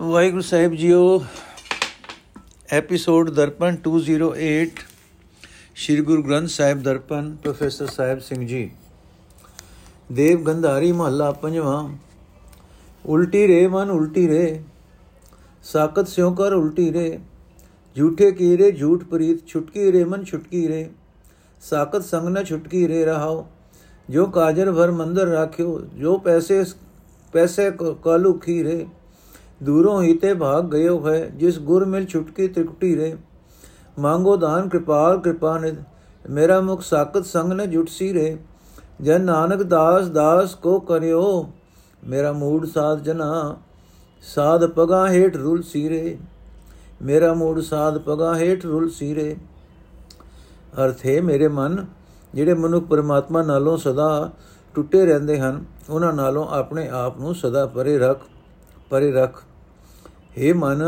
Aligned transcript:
ਵਾਹਿਗੁਰੂ 0.00 0.42
ਸਾਹਿਬ 0.42 0.74
ਜੀਓ, 0.74 1.22
episode 2.72 3.30
Darpan 3.30 3.76
208 3.84 4.82
Shri 5.74 6.00
Guru 6.00 6.22
Granth 6.22 6.48
Sahib 6.48 6.82
Darpan, 6.82 7.30
professor 7.34 7.86
Sahib 7.86 8.18
Singh 8.18 8.46
ji. 8.46 8.70
Dev 10.12 10.44
Gandhari 10.44 10.90
ਮਹੱਲਾ 10.92 11.30
ਪੰਜਵਾਂ, 11.32 11.88
ਉਲਟੀ 13.04 13.46
ਰੇ 13.48 13.66
ਮਨ 13.66 13.90
ਉਲਟੀ 13.90 14.26
ਰੇ 14.28 14.60
ਸਾਕਤ 15.64 16.08
ਸਿਉ 16.08 16.32
ਕਰ 16.34 16.52
ਉਲਟੀ 16.52 16.92
ਰੇ, 16.92 17.18
ਝੂਠੇ 17.96 18.30
ਕੀਰੇ 18.32 18.70
ਝੂਠ 18.72 19.02
ਪ੍ਰੀਤ 19.04 19.46
ਛੁਟਕੀ 19.46 19.90
ਰੇ 19.92 20.04
ਮਨ 20.04 20.24
ਛੁਟਕੀ 20.24 20.66
ਰੇ 20.68 20.88
ਸਾਕਤ 21.62 22.04
ਸੰਗ 22.04 22.28
ਨ 22.28 22.44
ਛੁਟਕੀ 22.44 22.86
ਰੇ 22.88 23.04
ਰਹਾਓ, 23.04 23.46
ਜੋ 24.08 24.26
ਕਾਜਰ 24.28 24.72
ਭਰ 24.72 24.90
ਮੰਦਰ 24.90 25.26
ਰਾਖਿਓ, 25.26 25.78
ਜੋ 25.94 26.16
ਪੈਸੇ 26.18 26.62
ਪੈਸੇ 27.34 27.70
ਕਾਲੂ 28.02 28.32
ਖੀਰੇ 28.38 28.86
ਦੂਰੋਂ 29.60 30.02
ਹੀ 30.02 30.16
ਤੇ 30.18 30.32
ਭਾਗ 30.34 30.70
ਗਇਓ 30.72 31.06
ਹੈ 31.06 31.18
ਜਿਸ 31.28 31.58
ਗੁਰ 31.58 31.84
ਮਿਲ 31.84 32.06
ਛੁਟਕੀ 32.06 32.48
ਤ੍ਰਿਕਟੀ 32.48 32.96
ਰੇ 32.96 33.16
ਮੰਗੋ 33.98 34.36
ਦਾਨ 34.36 34.68
ਕਿਰਪਾਲ 34.68 35.18
ਕਿਰਪਾ 35.20 35.58
ਨਿਧ, 35.58 35.76
ਮੇਰਾ 36.24 36.60
ਮੁਖ 36.60 36.82
ਸਾਕਤ 36.82 37.26
ਸੰਗ 37.26 37.52
ਨ 37.52 37.70
ਜੁਟਸੀ 37.70 38.12
ਰੇ 38.14 38.36
ਜਨ 39.02 39.22
ਨਾਨਕ 39.22 39.62
ਦਾਸ 39.62 40.08
ਦਾਸ 40.08 40.54
ਕੋ 40.54 40.78
ਕਰਿਓ, 40.80 41.48
ਮੇਰਾ 42.02 42.32
ਮੂਡ 42.32 42.66
ਸਾਧ 42.66 43.02
ਜਨਾ, 43.02 43.56
ਸਾਧ 44.24 44.64
ਪਗਾ 44.66 45.06
ਹੇਠ 45.08 45.36
ਰੁਲ 45.36 45.62
ਸੀਰੇ। 45.62 46.18
ਮੇਰਾ 47.02 47.32
ਮੂਡ 47.34 47.60
ਸਾਧ 47.60 47.98
ਪਗਾ 47.98 48.34
ਹੇਠ 48.34 48.64
ਰੁਲ 48.66 48.88
ਸੀਰੇ। 48.90 49.36
ਅਰਥ 50.84 51.04
ਹੈ, 51.06 51.20
ਮੇਰੇ 51.22 51.48
ਮਨ, 51.48 51.84
ਜਿਹੜੇ 52.34 52.54
ਮਨੁੱਖ 52.54 52.86
ਪਰਮਾਤਮਾ 52.86 53.42
ਨਾਲੋਂ 53.42 53.76
ਸਦਾ 53.76 54.30
ਟੁੱਟੇ 54.74 55.04
ਰਹਿੰਦੇ 55.06 55.38
ਹਨ, 55.40 55.64
ਉਹਨਾਂ 55.90 56.12
ਨਾਲੋਂ 56.12 56.46
ਆਪਣੇ 56.48 56.88
ਆਪ 56.88 57.20
ਨੂੰ 57.20 57.34
ਸਦਾ 57.34 57.66
ਪਰੇ 57.66 57.98
ਰੱਖ 57.98 58.20
ਪਰੇ 58.90 59.12
ਰੱਖ। 59.12 59.42
हे 60.38 60.54
ਮਨ 60.56 60.82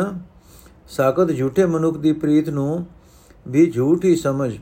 ਸਾਖਤ 0.88 1.32
ਝੂਠੇ 1.32 1.66
ਮਨੁੱਖ 1.66 1.96
ਦੀ 1.98 2.12
ਪ੍ਰੀਤ 2.12 2.48
ਨੂੰ 2.48 2.86
ਵੀ 3.48 3.70
ਝੂਠ 3.70 4.04
ਹੀ 4.04 4.14
ਸਮਝ। 4.16 4.52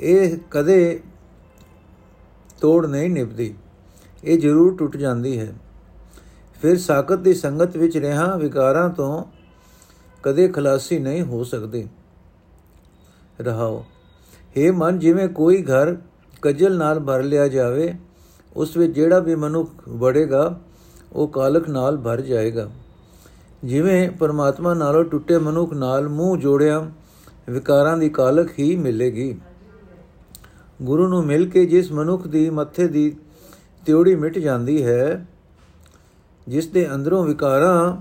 ਇਹ 0.00 0.36
ਕਦੇ 0.50 1.00
ਤੋੜ 2.60 2.86
ਨਹੀਂ 2.86 3.10
ਨਿਭਦੀ, 3.10 3.54
ਇਹ 4.24 4.38
ਜ਼ਰੂਰ 4.38 4.76
ਟੁੱਟ 4.76 4.96
ਜਾਂਦੀ 4.96 5.38
ਹੈ। 5.38 5.52
ਫਿਰ 6.62 6.78
ਸਾਖਤ 6.78 7.18
ਦੀ 7.18 7.34
ਸੰਗਤ 7.34 7.76
ਵਿੱਚ 7.76 7.96
ਰਹਾ 7.96 8.36
ਵਿਕਾਰਾਂ 8.36 8.88
ਤੋਂ 8.90 9.24
ਕਦੇ 10.22 10.48
ਖਲਾਸੀ 10.48 10.98
ਨਹੀਂ 10.98 11.22
ਹੋ 11.22 11.42
ਸਕਦੀ। 11.44 11.88
ਰਹਾਓ 13.40 13.84
हे 14.56 14.72
ਮਨ, 14.74 14.98
ਜਿਵੇਂ 14.98 15.28
ਕੋਈ 15.28 15.62
ਘਰ 15.62 15.96
ਕਜਲ 16.42 16.76
ਨਾਲ 16.78 17.00
ਭਰ 17.00 17.22
ਲਿਆ 17.22 17.48
ਜਾਵੇ, 17.48 17.94
ਉਸ 18.56 18.76
ਵਿੱਚ 18.76 18.92
ਜਿਹੜਾ 18.92 19.18
ਵੀ 19.18 19.34
ਮਨੁੱਖ 19.34 19.88
ਵੜੇਗਾ, 19.88 20.60
ਉਹ 21.12 21.28
ਕਾਲਖ 21.28 21.68
ਨਾਲ 21.68 21.96
ਭਰ 21.96 22.20
ਜਾਏਗਾ। 22.20 22.68
ਜਿਵੇਂ 23.64 24.10
ਪਰਮਾਤਮਾ 24.10 24.74
ਨਾਲੋਂ 24.74 25.04
ਟੁੱਟੇ 25.04 25.38
ਮਨੁੱਖ 25.38 25.72
ਨਾਲ 25.72 26.08
ਮੂੰਹ 26.08 26.38
ਜੋੜਿਆ, 26.38 26.90
ਵਿਕਾਰਾਂ 27.50 27.96
ਦੀ 27.96 28.08
ਕਾਲਖ 28.08 28.58
ਹੀ 28.58 28.76
ਮਿਲੇਗੀ। 28.76 29.40
ਗੁਰੂ 30.82 31.08
ਨੂੰ 31.08 31.24
ਮਿਲ 31.24 31.48
ਕੇ 31.50 31.66
ਜਿਸ 31.66 31.92
ਮਨੁੱਖ 31.92 32.26
ਦੀ 32.26 32.50
ਮੱਥੇ 32.50 32.88
ਦੀ 32.88 33.16
ਤਿਉੜੀ 33.86 34.14
ਮਿਟ 34.14 34.38
ਜਾਂਦੀ 34.38 34.82
ਹੈ, 34.84 35.26
ਜਿਸ 36.48 36.66
ਦੇ 36.66 36.94
ਅੰਦਰੋਂ 36.94 37.24
ਵਿਕਾਰਾਂ 37.24 37.96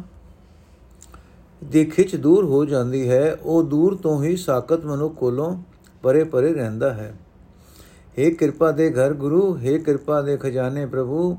ਦੀ 1.64 1.86
ਖਿੱਚ 1.86 2.16
ਦੂਰ 2.16 2.44
ਹੋ 2.44 2.66
ਜਾਂਦੀ 2.66 3.09
ਹੈ, 3.09 3.38
ਉਹ 3.44 3.64
ਦੂਰ 3.64 3.96
ਤੋਂ 3.96 4.23
ਹੀ 4.23 4.36
ਸਾਖਤ 4.36 4.86
ਮਨੁੱਖ 4.86 5.16
ਕੋਲੋਂ 5.16 5.64
ਪਰੇ 6.02 6.23
ਪਰੇ 6.23 6.53
ਰਹਿੰਦਾ 6.53 6.94
ਹੈ। 6.94 7.14
हे 8.20 8.36
ਕਿਰਪਾ 8.36 8.72
ਦੇ 8.72 8.92
ਘਰ 8.92 9.14
ਗੁਰੂ 9.14 9.56
हे 9.56 9.81
ਕਿਰਪਾ 9.84 10.22
ਦੇ 10.22 10.38
ਖਜ਼ਾਨੇ 10.38 10.86
ਪ੍ਰਭੂ, 10.86 11.38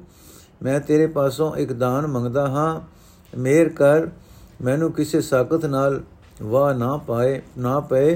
ਮੈਂ 0.63 0.81
ਤੇਰੇ 0.81 1.07
ਪਾਸੋਂ 1.07 1.57
ਇੱਕ 1.57 1.73
ਦਾਨ 1.73 2.07
ਮੰਗਦਾ 2.07 2.47
ਹਾਂ। 2.47 3.02
ਮੇਰ 3.39 3.69
ਕਰ, 3.69 4.07
ਮੈਨੂੰ 4.63 4.93
ਕਿਸੇ 4.93 5.21
ਸਾਖਤ 5.21 5.67
ਨਾਲ 5.67 6.01
ਵਾ 6.43 6.73
ਨਾ 6.73 6.97
ਪਾਏ, 6.97 7.41
ਨਾ 7.59 7.81
ਪਏ। 7.81 8.15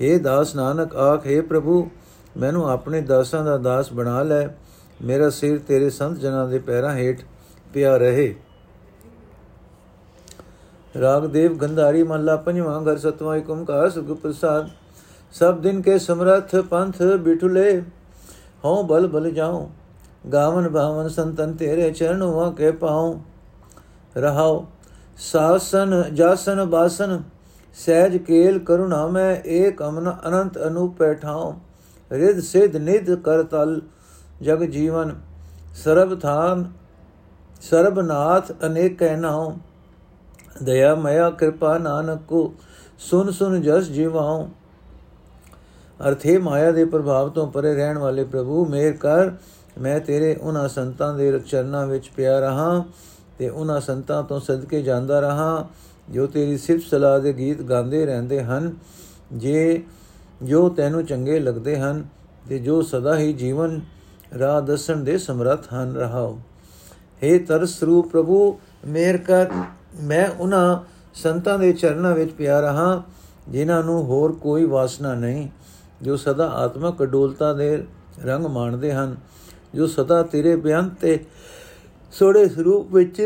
हे 0.00 0.18
ਦਾਸ 0.22 0.54
ਨਾਨਕ, 0.56 0.96
ਆਖੇ 0.96 1.40
ਪ੍ਰਭੂ, 1.40 1.90
ਮੈਨੂੰ 2.36 2.68
ਆਪਣੇ 2.70 3.00
ਦਾਸਾਂ 3.00 3.44
ਦਾ 3.44 3.56
ਦਾਸ 3.56 3.92
ਬਣਾ 3.92 4.22
ਲੈ। 4.22 4.46
ਮੇਰਾ 5.02 5.30
ਸਿਰ 5.30 5.58
ਤੇਰੇ 5.58 5.90
ਸੰਤ 5.90 6.18
ਜਨਾਂ 6.18 6.46
ਦੇ 6.48 6.58
ਪੈਰਾਂ 6.58 6.94
ਹੇਠ 6.94 7.20
ਪਿਆ 7.74 7.96
ਰਹੇ। 7.96 8.34
ਰਾਗ 11.00 11.26
ਦੇਵ 11.26 11.56
ਗੰਧਾਰੀ 11.56 12.02
ਮਹਲਾ 12.02 12.36
ਪੰਜਵਾਂ 12.36 12.80
ਘਰ 12.82 12.98
ਸਤਵਾਂ 12.98 13.36
ਏਕ 13.36 13.50
ਓੰਕਾਰ 13.50 13.90
ਸੁਖ 13.90 14.06
ਪ੍ਰਸਾਦ। 14.06 14.68
ਸਭ 15.32 15.58
ਦਿਨ 15.58 15.80
ਕੇ 15.82 15.98
ਸਮਰਥ 15.98 16.56
ਪੰਥ 16.56 17.02
ਬਿਠੁਲੇ। 17.02 17.80
ਹਉ 18.64 18.82
ਬਲ 18.82 19.06
ਬਲ 19.06 19.30
ਜਾਉ, 19.30 19.68
ਗਾਵਨ 20.32 20.68
ਭਾਵਨ 20.68 21.08
ਸੰਤਨ 21.08 21.52
ਤੇਰੇ 21.52 21.90
ਚਰਨੋਂ 21.90 22.52
ਕੇ 22.52 22.70
ਪਾਉ। 22.70 23.20
ਰਹਾਉ 24.16 24.64
ਸਾਸਨ, 25.18 26.02
ਜਾਸਨ, 26.14 26.64
ਬਾਸਨ, 26.64 27.22
ਸਹਿਜ 27.74 28.16
ਕੇਲ 28.16 28.58
ਕਰੁਣਾ 28.58 29.06
ਮੈਂ, 29.06 29.36
ਏਕ 29.46 29.82
ਅਮਨ 29.82 30.12
ਅਨੰਤ 30.28 30.58
ਅਨੂਪ 30.66 30.98
ਬੈਠਾਉ 30.98 31.52
ਰਿਦ 32.12 32.40
ਸਿਧ 32.40 32.76
ਨਿਧ 32.76 33.14
ਕਰਤਲ 33.14 33.80
ਜਗ 34.42 34.62
ਜੀਵਨ। 34.62 35.14
ਸਰਬ 35.84 36.20
ਥਾਨ 36.20 36.64
ਸਰਬਨਾਥ 37.60 38.52
ਅਨੇਕ 38.66 38.98
ਕਹਿਨਾਉ 38.98 39.52
ਦਇਆ 40.62 40.94
ਮਇਆ 40.94 41.30
ਕਿਰਪਾ 41.30 41.78
ਨਾਨਕ 41.78 42.20
ਕੋ 42.28 42.54
ਸੁਨ 42.98 43.30
ਸੁਨ 43.30 43.62
ਜਸ 43.62 43.84
ਜੀਵਾਉ। 43.84 44.48
ਅਰਥੇ 46.08 46.38
ਮਾਇਆ 46.38 46.70
ਦੇ 46.70 46.84
ਪ੍ਰਭਾਵ 46.84 47.28
ਤੋਂ 47.28 47.50
ਪਰੇ 47.50 47.74
ਰਹਿਣ 47.74 47.98
ਵਾਲੇ 47.98 48.24
ਪ੍ਰਭੂ, 48.24 48.64
ਮੇਰ 48.66 48.96
ਕਰ, 48.96 49.30
ਮੈਂ 49.80 50.00
ਤੇਰੇ 50.00 50.34
ਉਹਨਾਂ 50.34 50.68
ਸੰਤਾਂ 50.68 51.14
ਦੇ 51.14 51.38
ਚਰਨਾਂ 51.38 51.86
ਵਿੱਚ 51.86 52.10
ਪਿਆ 52.16 52.38
ਰਹਾ। 52.40 52.84
ਤੇ 53.42 53.48
ਉਹਨਾਂ 53.48 53.80
ਸੰਤਾਂ 53.80 54.22
ਤੋਂ 54.22 54.40
ਸਦਕੇ 54.40 54.82
ਜਾਂਦਾ 54.82 55.20
ਰਹਾ, 55.20 55.68
ਜੋ 56.10 56.26
ਤੇਰੀ 56.26 56.58
ਸਿਫਤ 56.58 56.88
ਸਲਾਹ 56.90 57.20
ਦੇ 57.20 57.32
ਗੀਤ 57.32 57.62
ਗਾਉਂਦੇ 57.62 58.06
ਰਹਿੰਦੇ 58.06 58.42
ਹਨ, 58.42 58.72
ਜੇ, 59.32 59.82
ਜੋ 60.42 60.68
ਤੈਨੂੰ 60.68 61.06
ਚੰਗੇ 61.06 61.40
ਲੱਗਦੇ 61.40 61.78
ਹਨ, 61.78 62.04
ਤੇ 62.48 62.58
ਜੋ 62.58 62.82
ਸਦਾ 62.82 63.18
ਹੀ 63.18 63.32
ਜੀਵਨ 63.32 63.80
ਰਾਹ 64.38 64.62
ਦੱਸਣ 64.62 64.96
ਦੇ 64.96 65.18
ਸਮਰੱਥ 65.18 65.72
ਹਨ, 65.74 65.96
ਰਹਾਓ। 65.96 66.38
हे 67.22 67.40
ਤਰਸ 67.46 67.82
ਰੂਪ 67.82 68.08
ਪ੍ਰਭੂ, 68.08 68.58
ਮੇਰ 68.86 69.16
ਕਰ, 69.16 69.46
ਮੈਂ 70.02 70.28
ਉਹਨਾਂ 70.40 70.80
ਸੰਤਾਂ 71.14 71.58
ਦੇ 71.58 71.72
ਚਰਨਾਂ 71.72 72.14
ਵਿੱਚ 72.14 72.32
ਪਿਆ 72.32 72.60
ਰਹਾ, 72.60 73.02
ਜਿਨ੍ਹਾਂ 73.48 73.84
ਨੂੰ 73.84 74.04
ਹੋਰ 74.04 74.32
ਕੋਈ 74.32 74.64
ਵਾਸਨਾ 74.64 75.14
ਨਹੀਂ, 75.14 75.48
ਜੋ 76.02 76.16
ਸਦਾ 76.16 76.48
ਆਤਮਕ 76.48 77.02
ਅਡੋਲਤਾ 77.02 77.52
ਦੇ 77.52 77.84
ਰੰਗ 78.24 78.46
ਮਾਣਦੇ 78.46 78.92
ਹਨ, 78.92 79.16
ਜੋ 79.74 79.86
ਸਦਾ 79.86 80.22
ਤੇਰੇ 80.22 80.56
ਬਿਆਨ 80.56 80.88
ਤੇ 80.88 81.24
ਸੋੜੇ 82.13 82.47
ਸਰੂਪ 82.47 82.93
ਵਿੱਚ 82.93 83.21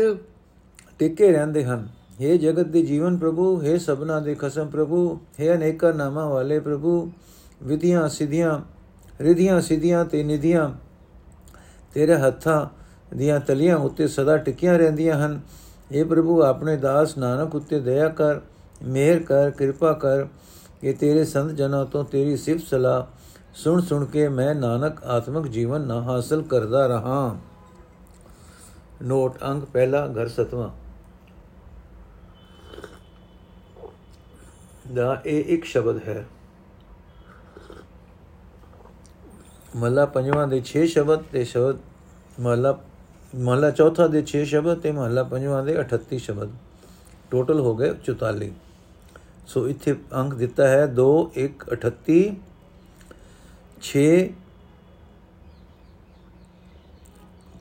ਟਿਕੇ 0.98 1.30
ਰਹਿੰਦੇ 1.32 1.64
ਹਨ 1.64 1.88
हे 2.20 2.36
ਜਗਤ 2.38 2.66
ਦੇ 2.66 2.82
ਜੀਵਨ 2.82 3.16
ਪ੍ਰਭੂ 3.16 3.54
हे 3.62 3.78
ਸਭਨਾ 3.78 4.18
ਦੇ 4.20 4.34
ਖਸਮ 4.34 4.68
ਪ੍ਰਭੂ 4.68 5.18
हे 5.38 5.54
ਅਨੇਕਾਂ 5.54 5.92
ਨਾਮਾਂ 5.94 6.28
ਵਾਲੇ 6.28 6.58
ਪ੍ਰਭੂ 6.60 7.10
ਵਿਧੀਆਂ 7.62 8.08
ਸਿਧੀਆਂ 8.08 8.58
ਰਿਧੀਆਂ 9.20 9.60
ਸਿਧੀਆਂ 9.60 10.04
ਤੇ 10.04 10.22
ਨਿਧੀਆਂ 10.22 10.70
ਤੇਰੇ 11.94 12.16
ਹੱਥਾਂ 12.16 12.66
ਦੀਆਂ 13.16 13.40
ਤਲੀਆਂ 13.40 13.76
ਉੱਤੇ 13.78 14.06
ਸਦਾ 14.08 14.36
ਟਿਕੀਆਂ 14.36 14.78
ਰਹਿੰਦੀਆਂ 14.78 15.16
ਹਨ 15.16 15.40
हे 15.92 16.06
ਪ੍ਰਭੂ 16.06 16.40
ਆਪਣੇ 16.42 16.76
ਦਾਸ 16.76 17.16
ਨਾਨਕ 17.18 17.54
ਉੱਤੇ 17.54 17.80
ਦਇਆ 17.80 18.08
ਕਰ 18.10 18.40
ਮਿਹਰ 18.84 19.22
ਕਰ 19.22 19.50
ਕਿਰਪਾ 19.50 19.92
ਕਰ 19.92 20.26
ਕਿ 20.80 20.92
ਤੇਰੇ 20.92 21.24
ਸੰਤ 21.24 21.52
ਜਨਾਂ 21.52 21.84
ਤੋਂ 21.86 22.04
ਤੇਰੀ 22.04 22.36
ਸਿਫਤ 22.36 22.66
ਸਲਾਹ 22.66 23.04
ਸੁਣ 23.54 23.80
ਸੁਣ 23.80 24.04
ਕੇ 24.04 24.28
ਮੈਂ 24.28 24.54
ਨਾਨਕ 24.54 25.02
ਆਤਮਿਕ 25.06 25.46
ਜੀਵਨ 25.46 25.80
ਨਾ 25.80 26.00
ਹਾਸਲ 26.02 26.42
ਕਰਦਾ 26.42 26.86
ਰਹਾ 26.86 27.36
ਨੋਟ 29.03 29.43
ਅੰਕ 29.43 29.65
ਪਹਿਲਾ 29.65 30.07
ਘਰ 30.07 30.27
ਸਤਵਾਂ। 30.27 30.69
ਦਾ 34.93 35.21
ਇਹ 35.25 35.43
ਇੱਕ 35.45 35.65
ਸ਼ਬਦ 35.65 35.97
ਹੈ। 36.07 36.25
ਮਹਲਾ 39.75 40.05
ਪੰਜਵਾਂ 40.05 40.47
ਦੇ 40.47 40.61
6 40.65 40.85
ਸ਼ਬਦ 40.85 41.23
ਤੇ 41.31 41.43
ਸ਼ਬਦ 41.43 41.77
ਮਹਲਾ 42.39 42.79
ਮਹਲਾ 43.35 43.69
ਚੌਥਾ 43.71 44.07
ਦੇ 44.07 44.23
6 44.33 44.43
ਸ਼ਬਦ 44.45 44.79
ਤੇ 44.79 44.91
ਮਹਲਾ 44.91 45.23
ਪੰਜਵਾਂ 45.23 45.63
ਦੇ 45.63 45.75
38 45.81 46.17
ਸ਼ਬਦ। 46.17 46.55
ਟੋਟਲ 47.31 47.59
ਹੋ 47.59 47.75
ਗਏ 47.75 47.91
44 48.05 48.49
ਸੋ 49.47 49.67
ਇੱਥੇ 49.67 49.95
ਅੰਕ 50.13 50.33
ਦਿੱਤਾ 50.33 50.67
ਹੈ 50.67 50.87
2 50.99 51.07
1 51.37 51.67
38 51.73 52.17
6 53.81 54.05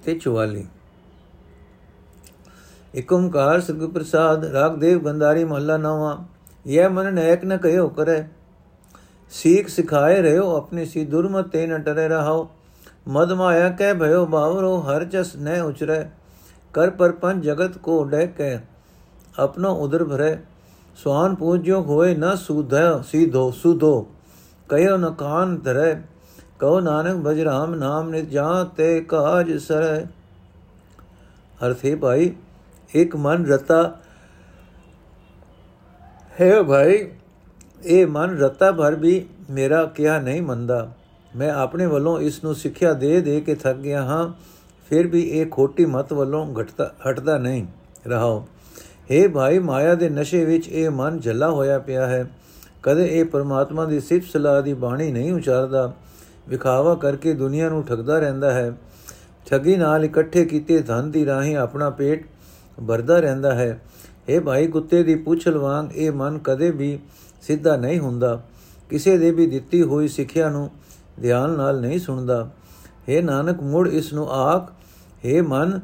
ਤੇ 0.04 0.18
44 0.26 0.64
ਇਕ 2.96 3.12
ਓੰਕਾਰ 3.12 3.60
ਸਤਿਗੁਰ 3.60 3.90
ਪ੍ਰਸਾਦ, 3.90 4.44
ਰਾਗ 4.44 4.76
ਦੇਵ 4.76 5.02
ਗੰਧਾਰੀ 5.04 5.44
ਮਹੱਲਾ 5.44 5.76
ਨਵਾਂ। 5.76 6.16
ਇਹ 6.66 6.88
ਮਨ 6.88 7.12
ਨੈਕ 7.14 7.44
ਨ 7.44 7.56
ਕਹਿਓ 7.56 7.88
ਕਰੇ 7.88 8.22
ਸੀਖ 9.32 9.68
ਸਿਖਾਏ 9.68 10.20
ਰਹਿਓ 10.22 10.54
ਆਪਣੀ 10.56 10.84
ਸੀ, 10.86 11.04
ਦੁਰਮਤ 11.04 11.48
ਤੇ 11.48 11.66
ਨ 11.66 11.82
ਟਰੇ 11.82 12.06
ਰਹਾਓ। 12.08 12.48
ਮਦ 13.08 13.32
ਮਾਇਆ 13.32 13.68
ਕਹਿ 13.70 13.94
ਭਇਓ 13.94 14.24
ਬਾਵਰੋ, 14.26 14.80
ਹਰ 14.80 15.04
ਜਸ 15.04 15.34
ਨਹਿ 15.36 15.60
ਉਚਰੈ। 15.60 16.02
ਕਰ 16.74 16.90
ਪਰਪਨ 16.90 17.40
ਜਗਤ 17.40 17.76
ਕੋ 17.78 18.04
ਡੈ 18.04 18.24
ਕੇ, 18.26 18.58
ਆਪਣਾ 19.38 19.68
ਉਦਰ 19.68 20.04
ਭਰੇ। 20.04 20.36
ਸਵਾਨ 20.96 21.34
ਪੂਜਿਓ 21.34 21.80
ਹੋਏ 21.82 22.14
ਨ 22.14 22.34
ਸੁਧੈ, 22.36 22.84
ਸੀਧੋ, 23.02 23.50
ਸੁਧੋ। 23.50 24.06
ਕਯੋ 24.68 24.96
ਨ 24.96 25.10
ਕਾਨ 25.10 25.56
ਧਰੈ। 25.56 25.94
ਕਉ 26.60 26.80
ਨਾਨਕ 26.80 27.22
ਭਜ 27.24 27.40
ਰਾਮ, 27.40 27.74
ਨਾਮ 27.74 28.08
ਨਿਤ 28.10 28.28
ਜਾਂ 28.28 28.64
ਤੇ 28.64 29.00
ਕਾਜ 29.00 29.56
ਸਰੈ। 29.56 30.04
ਅਰਥੇ 31.66 31.94
ਭਾਈ 31.94 32.32
ਇੱਕ 32.94 33.16
ਮਨ 33.16 33.46
ਰਤਾ 33.46 33.82
ਹੈ 36.32 36.62
ਭਾਈ 36.62 36.98
ਇਹ 37.80 38.06
ਮਨ 38.06 38.36
ਰਤਾ 38.38 38.70
ਭਰ 38.72 38.94
ਵੀ 38.94 39.24
ਮੇਰਾ 39.50 39.84
ਕਿਹਾ 39.86 40.18
ਨਹੀਂ 40.20 40.42
ਮੰਨਦਾ 40.42 40.88
ਮੈਂ 41.36 41.50
ਆਪਣੇ 41.52 41.86
ਵੱਲੋਂ 41.86 42.18
ਇਸ 42.20 42.42
ਨੂੰ 42.44 42.54
ਸਿੱਖਿਆ 42.54 42.92
ਦੇ 42.92 43.20
ਦੇ 43.20 43.40
ਕੇ 43.40 43.54
ਥੱਕ 43.54 43.78
ਗਿਆ 43.78 44.02
ਹਾਂ 44.02 44.26
ਫਿਰ 44.90 45.06
ਵੀ 45.06 45.22
ਇਹ 45.30 45.46
ਖੋਟੀ 45.46 45.84
ਮਤ 45.86 46.12
ਵੱਲੋਂ 46.12 46.46
ਘਟਦਾ 46.54 46.90
ਹਟਦਾ 47.08 47.38
ਨਹੀਂ 47.38 47.66
ਰਹਾਓ 48.06 48.44
हे 49.10 49.28
ਭਾਈ 49.30 49.58
ਮਾਇਆ 49.58 49.94
ਦੇ 49.94 50.08
ਨਸ਼ੇ 50.08 50.44
ਵਿੱਚ 50.44 50.68
ਇਹ 50.68 50.90
ਮਨ 50.90 51.18
ਜੱਲਾ 51.18 51.50
ਹੋਇਆ 51.50 51.78
ਪਿਆ 51.78 52.06
ਹੈ 52.06 52.24
ਕਦੇ 52.82 53.06
ਇਹ 53.10 53.24
ਪਰਮਾਤਮਾ 53.24 53.84
ਦੀ 53.84 54.00
ਸਿਫਤ 54.00 54.30
ਸਲਾਹ 54.32 54.60
ਦੀ 54.62 54.72
ਬਾਣੀ 54.74 55.10
ਨਹੀਂ 55.12 55.32
ਉਚਾਰਦਾ 55.32 55.92
ਵਿਖਾਵਾ 56.48 56.94
ਕਰਕੇ 56.94 57.32
ਦੁਨੀਆ 57.34 57.68
ਨੂੰ 57.68 57.82
ਠਗਦਾ 57.84 58.18
ਰਹਿੰਦਾ 58.18 58.52
ਹੈ 58.52 58.72
ਠੱਗੀ 59.46 59.76
ਨਾਲ 59.76 60.04
ਇਕੱਠੇ 60.04 60.44
ਕੀਤੇ 60.44 60.78
ਧਨ 60.78 61.10
ਦੀ 61.10 61.24
ਰਾਹੀਂ 61.26 61.56
ਆਪਣਾ 61.56 61.90
ਪੇਟ 61.90 62.24
ਭਰਦਾ 62.87 63.19
ਰਹਿੰਦਾ 63.19 63.53
ਹੈ 63.53 63.79
ਇਹ 64.29 64.41
ਭਾਈ 64.41 64.67
ਕੁੱਤੇ 64.67 65.03
ਦੀ 65.03 65.15
ਪੁੱਛਲ 65.15 65.57
ਵਾਂਗ 65.57 65.91
ਇਹ 65.91 66.11
ਮਨ 66.11 66.37
ਕਦੇ 66.37 66.71
ਵੀ 66.71 66.97
ਸਿੱਧਾ 67.43 67.75
ਨਹੀਂ 67.75 67.99
ਹੁੰਦਾ 67.99 68.41
ਕਿਸੇ 68.89 69.17
ਦੇ 69.17 69.31
ਵੀ 69.31 69.47
ਦਿੱਤੀ 69.47 69.81
ਹੋਈ 69.81 70.07
ਸਿੱਖਿਆ 70.07 70.49
ਨੂੰ 70.49 70.69
ਧਿਆਨ 71.21 71.49
ਨਾਲ 71.49 71.79
ਨਹੀਂ 71.81 71.99
ਸੁਣਦਾ 71.99 72.41
हे 73.09 73.23
ਨਾਨਕ 73.23 73.61
ਮੁੜ 73.63 73.87
ਇਸ 73.89 74.13
ਨੂੰ 74.13 74.27
ਆਖ 74.31 74.71
हे 75.25 75.43
ਮਨ 75.43 75.79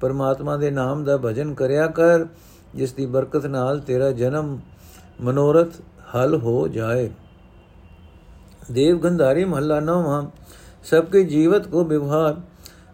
ਪਰਮਾਤਮਾ 0.00 0.56
ਦੇ 0.56 0.70
ਨਾਮ 0.70 1.04
ਦਾ 1.04 1.16
ਭਜਨ 1.16 1.54
ਕਰਿਆ 1.54 1.86
ਕਰ 1.86 2.26
ਜਿਸ 2.74 2.92
ਦੀ 2.92 3.06
ਬਰਕਤ 3.06 3.46
ਨਾਲ 3.46 3.80
ਤੇਰਾ 3.80 4.10
ਜਨਮ 4.12 4.58
ਮਨੋਰਥ 5.20 5.80
ਹੱਲ 6.14 6.34
ਹੋ 6.34 6.66
ਜਾਏ 6.68 7.10
देव 8.70 8.98
गंधारी 8.98 9.44
महल्ला 9.44 9.78
नौवा 9.80 10.20
सबके 10.84 11.22
जीवत 11.24 11.66
को 11.66 11.84
व्यवहार 11.84 12.34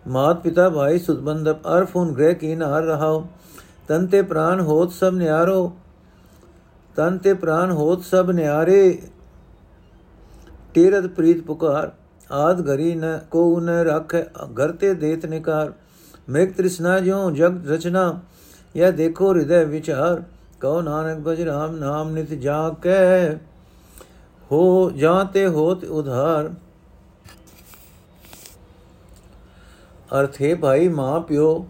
मात 0.07 0.41
पिता 0.43 0.69
भाई 0.71 0.99
सुदबंधप 1.01 1.67
अर्फ 1.69 1.97
उन 1.97 2.15
ग्रह 2.15 2.33
की 2.35 2.55
नार 2.57 2.85
रहाओ 2.85 3.21
ਤਨ 3.90 4.06
ਤੇ 4.08 4.22
ਪ੍ਰਾਨ 4.22 4.60
ਹੋਤ 4.60 4.92
ਸਭ 4.92 5.14
ਨਿਆਰੋ, 5.14 5.72
ਤਨ 6.96 7.18
ਤੇ 7.18 7.34
ਪ੍ਰਾਨ 7.34 7.72
ਹੋਤ 7.72 8.04
ਸਭ 8.04 8.30
ਨਿਆਰੇ। 8.32 8.98
ਤੇਰਤ 10.74 11.08
ਪ੍ਰੀਤ 11.08 11.42
ਪੁਕਾਰ, 11.42 11.92
ਆਦ 12.30 12.62
ਘਰੀ 12.68 12.94
ਨ 12.96 13.20
ਕੋ 13.32 13.60
ਨ 13.60 13.70
ਰਖ, 13.86 14.16
ਘਰ 14.60 14.72
ਤੇ 14.72 14.94
ਦੇਤ 14.94 15.26
ਨਿਕਾਰ। 15.26 15.74
ਮੇਘ 16.30 16.52
ਤ੍ਰਿਸ਼ਨਾ 16.52 17.00
ਜਿਉ 17.00 17.30
ਜਗ 17.32 17.68
ਰਚਨਾ 17.68 18.20
ਇਹ 18.76 18.92
ਦੇਖੋ 18.92 19.34
ਹਿਰਦੈ 19.34 19.64
ਵਿਚਾਰ। 19.66 20.22
ਕਉ 20.62 20.82
ਨਾਨਕ 20.82 21.20
ਭਜ 21.20 21.42
ਰਾਮ, 21.42 21.76
ਨਾਮ 21.76 22.12
ਨਿਤ 22.12 22.34
ਜਾ 22.34 22.70
ਕੈ 22.82 23.36
ਹੋ 24.52 24.92
ਜਾਂ 24.92 25.24
ਤੇ 25.26 25.48
ਹੋਤ 25.48 25.84
ਉਧਾਰ। 25.84 26.52
ਅਰਥੇ 30.20 30.54
ਭਾਈ 30.54 30.88
ਮਾਂ 30.88 31.20
ਪਿਓ 31.22 31.66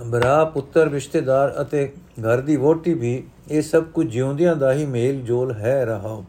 ਬਰਾ 0.00 0.44
ਪੁੱਤਰ, 0.44 0.88
ਰਿਸ਼ਤੇਦਾਰ 0.90 1.54
ਅਤੇ 1.60 1.92
ਘਰ 2.20 2.40
ਦੀ 2.40 2.56
ਵੋਟੀ 2.56 2.94
ਵੀ 2.94 3.22
ਇਹ 3.50 3.62
ਸਭ 3.62 3.84
ਕੁਝ 3.84 4.06
ਜਿਉਂਦਿਆਂ 4.06 4.54
ਦਾ 4.56 4.72
ਹੀ 4.72 4.86
ਮੇਲ 4.86 5.20
ਜੋਲ 5.20 5.52
ਹੈ 5.52 5.84
ਰਹਾ। 5.84 6.22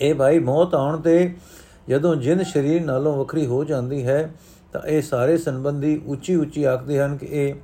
ਇਹ 0.00 0.14
ਭਾਈ 0.14 0.38
ਮੌਤ 0.38 0.74
ਆਉਣ 0.74 1.00
ਤੇ 1.00 1.34
ਜਦੋਂ 1.88 2.14
ਜਿੰਦ 2.16 2.42
ਸਰੀਰ 2.42 2.84
ਨਾਲੋਂ 2.84 3.16
ਵੱਖਰੀ 3.16 3.46
ਹੋ 3.46 3.64
ਜਾਂਦੀ 3.64 4.06
ਹੈ, 4.06 4.30
ਤਾਂ 4.72 4.80
ਇਹ 4.86 5.02
ਸਾਰੇ 5.02 5.36
ਸੰਬੰਧੀ 5.36 6.00
ਉੱਚੀ 6.06 6.34
ਉੱਚੀ 6.34 6.64
ਆਖਦੇ 6.64 7.00
ਹਨ 7.00 7.16
ਕਿ 7.16 7.26
ਇਹ 7.26 7.54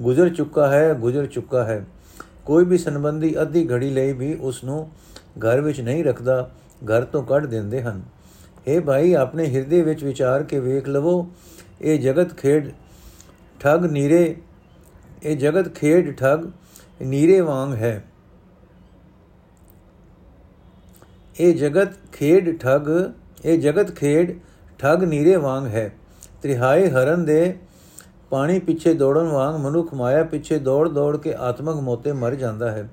ਗੁਜ਼ਰ 0.00 0.28
ਚੁੱਕਾ 0.28 0.68
ਹੈ, 0.68 0.94
ਗੁਜ਼ਰ 0.94 1.26
ਚੁੱਕਾ 1.26 1.64
ਹੈ। 1.64 1.84
ਕੋਈ 2.44 2.64
ਵੀ 2.64 2.78
ਸੰਬੰਧੀ 2.78 3.34
ਅੱਧੀ 3.42 3.68
ਘੜੀ 3.70 3.90
ਲਈ 3.90 4.12
ਵੀ 4.12 4.34
ਉਸ 4.34 4.64
ਨੂੰ 4.64 4.90
ਘਰ 5.40 5.60
ਵਿੱਚ 5.60 5.80
ਨਹੀਂ 5.80 6.04
ਰੱਖਦਾ, 6.04 6.50
ਘਰ 6.90 7.04
ਤੋਂ 7.04 7.22
ਕੱਢ 7.22 7.46
ਦਿੰਦੇ 7.46 7.82
ਹਨ। 7.82 8.02
ਇਹ 8.66 8.80
ਭਾਈ 8.80 9.12
ਆਪਣੇ 9.14 9.46
ਹਿਰਦੇ 9.46 9.82
ਵਿੱਚ 9.82 10.04
ਵਿਚਾਰ 10.04 10.42
ਕੇ 10.42 10.60
ਵੇਖ 10.60 10.88
ਲਵੋ, 10.88 11.26
ਇਹ 11.80 11.98
ਜਗਤ 11.98 12.36
ਖੇਡ 12.36 12.70
ਠੱਗ 13.60 13.84
ਨੀਰੇ, 13.84 14.36
ਇਹ 15.22 15.36
ਜਗਤ 15.36 15.74
ਖੇਡ 15.74 16.16
ਠੱਗ 16.16 16.44
ਨੀਰੇ 17.02 17.40
ਵਾਂਗ 17.40 17.74
ਹੈ। 17.74 18.04
ਇਹ 21.40 21.54
ਜਗਤ 21.54 21.92
ਖੇਡ 22.12 22.58
ਠੱਗ, 22.58 22.88
ਇਹ 23.44 23.58
ਜਗਤ 23.58 23.94
ਖੇਡ 23.96 24.38
ਠੱਗ 24.78 25.04
ਨੀਰੇ 25.04 25.36
ਵਾਂਗ 25.36 25.66
ਹੈ। 25.66 25.92
ਤ੍ਰਿਹਾਏ 26.42 26.88
ਹਰਨ 26.90 27.24
ਦੇ 27.24 27.58
ਪਾਣੀ 28.30 28.58
ਪਿੱਛੇ 28.58 28.94
ਦੌੜਨ 28.94 29.26
ਵਾਂਗ 29.26 29.56
ਮਨੁੱਖ 29.56 29.94
ਮਾਇਆ 29.94 30.24
ਪਿੱਛੇ 30.24 30.58
ਦੌੜ 30.58 30.88
ਦੌੜ 30.88 31.16
ਕੇ 31.16 31.34
ਆਤਮਕ 31.34 31.76
ਮੋਤੇ 31.76 32.12
ਮਰ 32.12 32.34
ਜਾਂਦਾ 32.34 32.70
ਹੈ। 32.70 32.88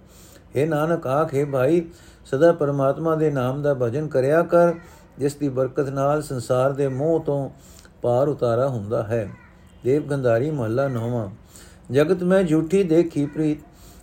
हे 0.56 0.68
ਨਾਨਕ 0.70 1.08
ਆਖੇ 1.08 1.46
ਭਾਈ, 1.46 1.82
ਸਦਾ 2.26 2.52
ਪਰਮਾਤਮਾ 2.52 3.16
ਦੇ 3.16 3.32
ਨਾਮ 3.32 3.62
ਦਾ 3.62 3.74
ਭਜਨ 3.74 4.08
ਕਰਿਆ 4.08 4.42
ਕਰ, 4.44 4.74
ਜਿਸ 5.20 5.36
ਦੀ 5.36 5.50
ਬਰਕਤ 5.50 5.90
ਨਾਲ 5.90 6.22
ਸੰਸਾਰ 6.22 6.72
ਦੇ 6.72 6.88
ਮੋਹ 6.88 7.20
ਤੋਂ 7.24 7.50
ਪਾਰ 8.02 8.28
ਉਤਾਰਾ 8.28 8.68
ਹੁੰਦਾ 8.68 9.04
ਹੈ। 9.04 9.30
ਦੇਵ 9.84 10.04
ਗੰਧਾਰੀ 10.04 10.50
ਮਹੱਲਾ 10.52 10.88
ਨੌਵਾਂ। 10.88 11.28
ਜਗਤ 11.92 12.24
ਮੈਂ 12.24 12.44
ਝੂਠੀ 12.44 12.84
ਦੇਖੀ 12.84 13.26
ਪ੍ਰੀਤ, 13.26 13.58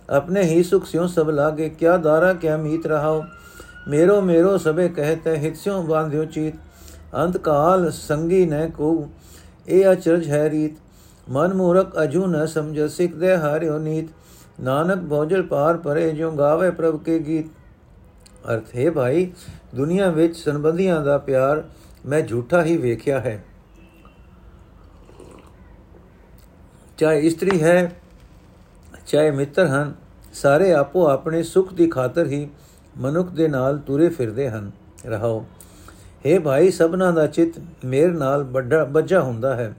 ਆਪਣੇ 0.09 0.41
ਹੀ 0.41 0.63
ਸੁਖ 0.63 0.85
ਸਿਉ 0.85 1.07
ਸਭ 1.07 1.29
ਲਾਗੇ, 1.29 1.69
ਕਿਆ 1.69 1.97
ਦਾਰਾ, 1.97 2.33
ਕਿਆ 2.33 2.57
ਮੀਤ 2.57 2.87
ਰਹਾਓ? 2.87 3.23
ਮੇਰੋ 3.87 4.19
ਮੇਰੋ 4.21 4.57
ਸਭੇ 4.57 4.87
ਕਹਤੇ 4.89 5.35
ਹਿਤ 5.37 5.57
ਸਿਉ 5.57 5.81
ਬਾਂਧਿਓ 5.81 6.25
ਚੀਤ। 6.25 6.55
ਅੰਤ 7.15 7.37
ਕਾਲ 7.37 7.91
ਸੰਗੀ 7.91 8.45
ਨ 8.45 8.69
ਕੋ 8.69 9.09
ਇਹ 9.67 9.91
ਅਚਰਜ 9.91 10.29
ਹੈ 10.29 10.49
ਰੀਤ। 10.49 10.77
ਮਨ 11.29 11.53
ਮੂਰਖ 11.53 12.01
ਅਜੂ 12.03 12.25
ਨ 12.27 12.45
ਸਮਝ, 12.45 12.79
ਸਿੱਖ 12.81 13.13
ਦੇ 13.13 13.35
ਹਾਰਿਓ 13.37 13.77
ਨੀਤ। 13.77 14.09
ਨਾਨਕ 14.61 15.03
ਭੋਜਲ 15.09 15.43
ਪਾਰ 15.43 15.77
ਪਰੇ 15.77 16.09
ਜੋ 16.11 16.31
ਗਾਵੇ 16.31 16.69
ਪ੍ਰਭ 16.71 16.99
ਕੇ 17.03 17.19
ਗੀਤ। 17.19 17.47
ਅਰਥ 18.51 18.75
ਹੈ 18.75 18.89
ਭਾਈ, 18.91 19.31
ਦੁਨੀਆ 19.75 20.09
ਵਿੱਚ 20.09 20.37
ਸੰਬੰਧੀਆਂ 20.37 21.01
ਦਾ 21.01 21.17
ਪਿਆਰ 21.17 21.63
ਮੈਂ 22.05 22.21
ਝੂਠਾ 22.21 22.63
ਹੀ 22.63 22.77
ਵੇਖਿਆ 22.77 23.19
ਹੈ। 23.19 23.43
ਚਾਹੇ 27.01 27.19
ਇਸਤਰੀ 27.19 27.63
ਹੈ, 27.63 27.91
ਚਾਹੇ 29.07 29.31
ਮਿੱਤਰ 29.31 29.67
ਹਨ, 29.67 29.93
ਸਾਰੇ 30.33 30.73
ਆਪੋ 30.73 31.07
ਆਪਣੇ 31.07 31.43
ਸੁਖ 31.43 31.73
ਦੀ 31.73 31.87
ਖਾਤਰ 31.87 32.25
ਹੀ 32.25 32.49
ਮਨੁੱਖ 32.97 33.29
ਦੇ 33.29 33.47
ਨਾਲ 33.47 33.77
ਤੁਰੇ 33.77 34.09
ਫਿਰਦੇ 34.09 34.49
ਹਨ। 34.49 34.71
ਰਹਾਓ 35.05 35.45
हे 36.25 36.41
ਭਾਈ, 36.41 36.71
ਸਭਨਾ 36.71 37.11
ਦਾ 37.11 37.27
ਚਿੱਤ 37.27 37.61
ਮੇਰ 37.85 38.11
ਨਾਲ 38.11 38.43
ਵੱਡਾ 38.43 38.83
ਬੱਜਾ 38.85 39.21
ਹੁੰਦਾ 39.21 39.55
ਹੈ। 39.55 39.75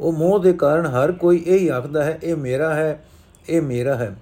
ਉਹ 0.00 0.12
ਮੋਹ 0.12 0.38
ਦੇ 0.38 0.52
ਕਾਰਨ 0.52 0.86
ਹਰ 0.86 1.12
ਕੋਈ 1.12 1.44
ਇਹ 1.46 1.58
ਹੀ 1.58 1.68
ਆਖਦਾ 1.68 2.04
ਹੈ, 2.04 2.18
ਇਹ 2.22 2.36
ਮੇਰਾ 2.36 2.74
ਹੈ, 2.74 3.04
ਇਹ 3.48 3.62
ਮੇਰਾ 3.62 3.94
ਹੈ। 3.94 4.16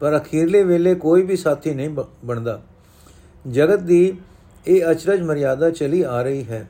ਪਰ 0.00 0.18
ਅਖੀਰਲੇ 0.18 0.62
ਵੇਲੇ 0.62 0.94
ਕੋਈ 0.94 1.22
ਵੀ 1.22 1.36
ਸਾਥੀ 1.36 1.74
ਨਹੀਂ 1.74 1.96
ਬਣਦਾ। 2.24 2.62
ਜਗਤ 3.50 3.78
ਦੀ 3.78 4.18
ਇਹ 4.66 4.90
ਅਚਰਜ 4.90 5.22
ਮਰਿਆਦਾ 5.22 5.70
ਚਲੀ 5.70 6.02
ਆ 6.02 6.22
ਰਹੀ 6.22 6.44
ਹੈ। 6.44 6.68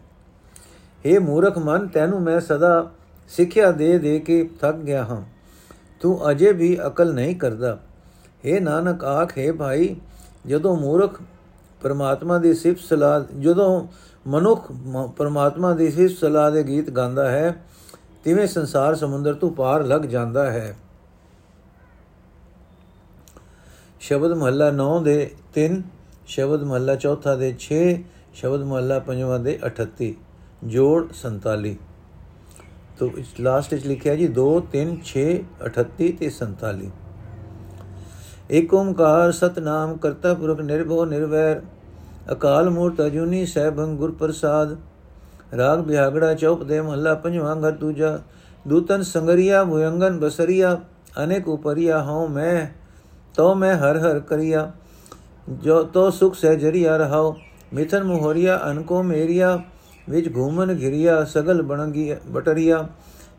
हे 1.07 1.21
ਮੂਰਖ 1.21 1.59
ਮਨ, 1.59 1.87
ਤੈਨੂੰ 1.87 2.23
ਮੈਂ 2.23 2.41
ਸਦਾ 2.41 2.91
ਸਿੱਖਿਆ 3.29 3.71
ਦੇ 3.71 3.99
ਦੇ 3.99 4.21
ਕੇ 4.21 4.51
ਥੱਕ 4.61 4.77
ਗਿਆ 4.77 5.05
ਹਾਂ। 5.05 5.23
ਤੂੰ 6.01 6.31
ਅਜੇ 6.31 6.53
ਵੀ 6.53 6.79
ਅਕਲ 6.87 7.15
ਨਹੀਂ 7.15 7.37
ਕਰਦਾ। 7.37 7.79
हे 8.45 8.63
ਨਾਨਕ, 8.63 9.05
ਆਖੇ 9.05 9.53
ਭਾਈ, 9.53 9.97
ਜਦੋਂ 10.47 10.77
ਮੂਰਖ 10.77 11.23
ਪਰਮਾਤਮਾ 11.83 12.39
ਦੀ 12.39 12.55
ਸਿਫਤ 12.55 12.81
ਸਲਾਹ, 12.81 13.41
ਜਦੋਂ 13.41 13.87
ਮਨੁੱਖ 14.27 14.73
ਪਰਮਾਤਮਾ 15.17 15.75
ਦੀ 15.75 15.91
ਸਿਫਤ 15.91 16.19
ਸਲਾਹ 16.19 16.51
ਦੇ 16.51 16.63
ਗੀਤ 16.63 16.91
ਗਾਉਂਦਾ 16.91 17.31
ਹੈ, 17.31 17.65
ਤਿਵੇਂ 18.25 18.47
ਸੰਸਾਰ 18.47 18.95
ਸਮੁੰਦਰ 18.95 19.35
ਤੋਂ 19.35 19.51
ਪਾਰ 19.51 19.85
ਲੱਗ 19.85 20.01
ਜਾਂਦਾ 20.01 20.51
ਹੈ। 20.51 20.77
ਸ਼ਬਦ 24.01 24.33
ਮਹੱਲਾ 24.33 24.71
9 24.71 25.01
ਦੇ 25.01 25.31
3 25.55 25.83
ਸ਼ਬਦ 26.27 26.63
ਮਹੱਲਾ 26.63 26.95
ਚੌਥਾ 26.95 27.35
ਦੇ 27.35 27.55
6 27.59 28.05
ਸ਼ਬਦ 28.35 28.63
ਮਹੱਲਾ 28.63 28.99
ਪੰਜਵਾਂ 28.99 29.39
ਦੇ 29.39 29.59
38 29.67 30.13
ਜੋੜ 30.65 31.13
47 31.13 31.77
ਤੋ 32.99 33.11
ਇਸ 33.19 33.35
ਲਾਸਟ 33.41 33.75
ਵਿੱਚ 33.75 33.87
ਲਿਖਿਆ 33.87 34.15
ਜੀ 34.15 34.29
2 34.37 34.47
3 34.73 34.95
6 35.09 35.25
38 35.67 36.11
ਤੇ 36.19 36.31
47 36.35 36.91
ਏਕ 38.53 38.75
ਓੰਕਾਰ 38.75 39.33
ਸਤਨਾਮ 39.35 39.97
ਕਰਤਾ 39.97 40.35
ਪੁਰਖ 40.35 40.61
ਨਿਰਭਉ 40.63 41.05
ਨਿਰਵੈਰ 41.07 41.61
ਅਕਾਲ 42.33 42.71
ਮੂਰਤ 42.71 43.01
ਅਜੂਨੀ 43.01 43.45
ਸਹਿਬੰ 43.47 43.97
ਗੁਰ 43.97 44.13
ਪ੍ਰਸਾਦ 44.15 44.77
ਰਾਗ 45.55 45.79
ਬਿਹਾਗੜਾ 45.81 46.33
ਚੌਪ 46.35 46.63
ਦੇ 46.65 46.81
ਮਹੱਲਾ 46.81 47.15
ਪੰਜਵਾਂ 47.19 47.55
ਘਰ 47.59 47.73
ਦੂਜਾ 47.77 48.19
ਦੂਤਨ 48.67 49.03
ਸੰਗਰੀਆ 49.05 49.63
ਭੁਯੰਗਨ 49.65 50.19
ਬਸਰੀਆ 50.19 50.79
ਅਨੇਕ 51.23 51.49
ਉਪਰੀਆ 51.49 52.03
ਹਉ 52.03 52.27
ਮੈਂ 52.29 52.67
ਤੋ 53.35 53.55
ਮੈਂ 53.55 53.75
ਹਰ 53.77 53.99
ਹਰ 53.99 54.19
ਕਰਿਆ 54.21 54.71
ਜੋ 55.63 55.83
ਤੋ 55.85 56.11
ਸੁਖ 56.11 56.35
ਸਹਿ 56.35 56.57
ਜਰੀਆ 56.57 56.97
ਰਹਾਉ 56.97 57.35
ਮਿਥਨ 57.75 58.03
ਮੁਹਰੀਆ 58.05 58.61
ਅਨਕੋ 58.71 59.03
ਮੇਰੀਆ 59.03 59.59
ਵਿੱਚ 60.09 60.37
ਘੂਮਨ 60.37 60.79
ਘਿਰਿਆ 60.79 61.25
ਸਗਲ 61.25 61.63
ਬਣਗੀ, 61.63 62.17
ਬਟਰੀਆ, 62.29 62.89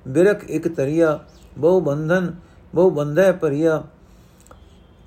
ਬਿਰਖ 0.07 0.43
ਇਕ 0.43 0.67
ਤਰੀਆ, 0.67 1.19
ਬਹੁ 1.57 1.79
ਬੰਧਨ, 1.79 2.33
ਬਹੁ 2.75 2.89
ਬੰਧੈ 2.89 3.31
ਪਰਿਆ 3.31 3.83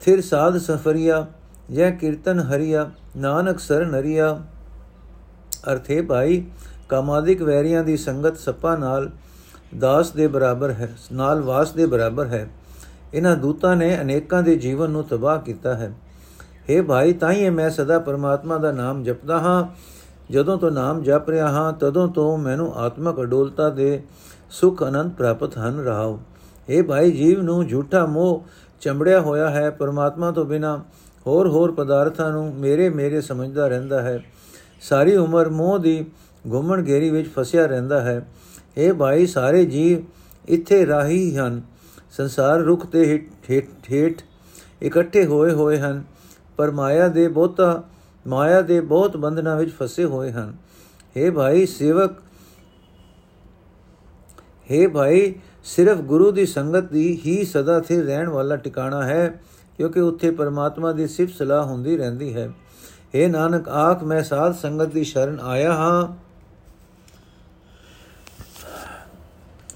ਫਿਰ 0.00 0.21
ਸਾਧ 0.21 0.59
ਸਫਰੀਆ, 0.59 1.26
ਜੈ 1.71 1.90
ਕੀਰਤਨ 1.90 2.40
ਹਰੀਆ, 2.40 2.90
ਨਾਨਕ 3.16 3.59
ਸਰ 3.59 3.87
ਨਰੀਆ। 3.87 4.40
ਅਰਥੇ 5.73 6.02
ਭਾਈ, 6.02 6.45
ਕਾਮਾਦਿਕ 6.88 7.42
ਵੈਰੀਆਂ 7.42 7.85
ਦੀ 7.85 7.97
ਸੰਗਤ 7.97 8.38
ਸੱਪਾ 8.38 8.76
ਨਾਲ 8.76 9.11
ਦਾਸ 9.78 10.11
ਦੇ 10.11 10.26
ਬਰਾਬਰ 10.26 10.71
ਹੈ, 10.71 10.88
ਨਾਲ 11.12 11.40
ਵਾਸ 11.40 11.73
ਦੇ 11.73 11.87
ਬਰਾਬਰ 11.87 12.26
ਹੈ। 12.26 12.49
ਇਹਨਾਂ 13.14 13.37
ਦੂਤਾਂ 13.37 13.76
ਨੇ 13.76 14.00
ਅਨੇਕਾਂ 14.00 14.42
ਦੇ 14.42 14.57
ਜੀਵਨ 14.57 14.90
ਨੂੰ 14.90 15.04
ਤਬਾਹ 15.04 15.38
ਕੀਤਾ 15.38 15.75
ਹੈ। 15.75 15.92
हे 16.71 16.85
ਭਾਈ 16.85 17.12
ਤਾਂ 17.12 17.33
ਹੀ 17.33 17.50
ਮੈਂ 17.50 17.71
ਸਦਾ 17.71 17.99
ਪਰਮਾਤਮਾ 17.99 18.59
ਦਾ 18.59 18.73
ਨਾਮ 18.73 19.02
ਜਪਦਾ 19.02 19.38
ਹਾਂ। 19.38 19.91
ਜਦੋਂ 20.32 20.56
ਤੋਂ 20.58 20.70
ਨਾਮ 20.70 21.02
ਜਪ 21.02 21.28
ਰਿਹਾ 21.30 21.48
ਹਾਂ, 21.48 21.72
ਤਦੋਂ 21.72 22.08
ਤੋਂ 22.08 22.38
ਮੈਨੂੰ 22.38 22.72
ਆਤਮਕ 22.74 23.20
ਅਡੋਲਤਾ 23.20 23.68
ਦੇ 23.70 24.02
ਸੁਖ 24.50 24.82
ਅਨੰਤ 24.82 25.14
ਪ੍ਰਾਪਤ 25.14 25.58
ਹਨ 25.58 25.78
ਰਹਾਉ 25.80 26.18
हे 26.70 26.84
ਭਾਈ 26.84 27.10
ਜੀਵ 27.10 27.42
ਨੂੰ 27.42 27.66
ਝੂਠਾ 27.66 28.04
ਮੋਹ 28.06 28.44
ਚੰਬੜਿਆ 28.80 29.20
ਹੋਇਆ 29.20 29.50
ਹੈ, 29.50 29.70
ਪਰਮਾਤਮਾ 29.70 30.30
ਤੋਂ 30.30 30.44
ਬਿਨਾ 30.44 30.76
ਹੋਰ 31.26 31.48
ਹੋਰ 31.48 31.72
ਪਦਾਰਥਾਂ 31.72 32.30
ਨੂੰ 32.32 32.54
ਮੇਰੇ 32.54 32.88
ਮੇਰੇ 32.90 33.20
ਸਮਝਦਾ 33.20 33.68
ਰਹਿੰਦਾ 33.68 34.02
ਹੈ। 34.02 34.18
ਸਾਰੀ 34.80 35.16
ਉਮਰ 35.16 35.48
ਮੋਹ 35.48 35.78
ਦੀ 35.78 36.04
ਘੁੰਮਣ 36.52 36.86
ਘੇਰੀ 36.86 37.10
ਵਿੱਚ 37.10 37.28
ਫਸਿਆ 37.28 37.66
ਰਹਿੰਦਾ 37.66 38.00
ਹੈ। 38.00 38.26
ਇਹ 38.76 38.92
ਭਾਈ 38.92 39.26
ਸਾਰੇ 39.26 39.64
ਜੀਵ 39.64 39.98
ਇੱਥੇ 40.48 40.86
ਰਾਹੀ 40.86 41.36
ਹਨ, 41.36 41.62
ਸੰਸਾਰ 42.10 42.58
ਰੁਖ 42.58 42.86
ਤੇ 42.86 43.28
ਹੇਠ 43.50 44.22
ਇਕੱਠੇ 44.82 45.26
ਹੋਏ 45.26 45.52
ਹੋਏ 45.52 45.78
ਹਨ। 45.78 46.02
ਪਰ 46.56 46.70
ਮਾਇਆ 46.70 47.08
ਦੇ 47.08 47.28
ਬਹੁਤਾ 47.28 47.82
ਮਾਇਆ 48.25 48.62
ਦੇ 48.62 48.79
ਬਹੁਤ 48.84 49.17
ਬੰਧਨਾਂ 49.17 49.55
ਵਿੱਚ 49.57 49.72
ਫਸੇ 49.74 50.05
ਹੋਏ 50.05 50.31
ਹਨ 50.31 50.55
हे 51.15 51.31
ਭਾਈ 51.31 51.65
ਸੇਵਕ 51.65 52.22
हे 54.69 54.88
ਭਾਈ 54.89 55.34
ਸਿਰਫ 55.65 56.01
ਗੁਰੂ 56.03 56.31
ਦੀ 56.31 56.46
ਸੰਗਤ 56.46 56.91
ਦੀ 56.91 57.07
ਹੀ 57.25 57.43
ਸਦਾ 57.46 57.79
ਸਥਿਰ 57.81 58.03
ਰਹਿਣ 58.05 58.29
ਵਾਲਾ 58.29 58.55
ਟਿਕਾਣਾ 58.57 59.03
ਹੈ 59.03 59.39
ਕਿਉਂਕਿ 59.79 60.00
ਉੱਥੇ 60.00 60.31
ਪਰਮਾਤਮਾ 60.31 60.91
ਦੀ 60.91 61.07
ਸਿਫਤ 61.07 61.36
ਸਲਾਹ 61.36 61.63
ਹੁੰਦੀ 61.63 61.98
ਰਹਿੰਦੀ 61.98 62.34
ਹੈ 62.36 62.48
हे 63.15 63.29
ਨਾਨਕ 63.29 63.67
ਆਖ 63.69 64.03
ਮੈਂ 64.03 64.22
ਸਾਧ 64.24 64.55
ਸੰਗਤ 64.55 64.93
ਦੀ 64.93 65.03
ਸ਼ਰਨ 65.03 65.39
ਆਇਆ 65.41 65.74
ਹਾਂ 65.74 66.07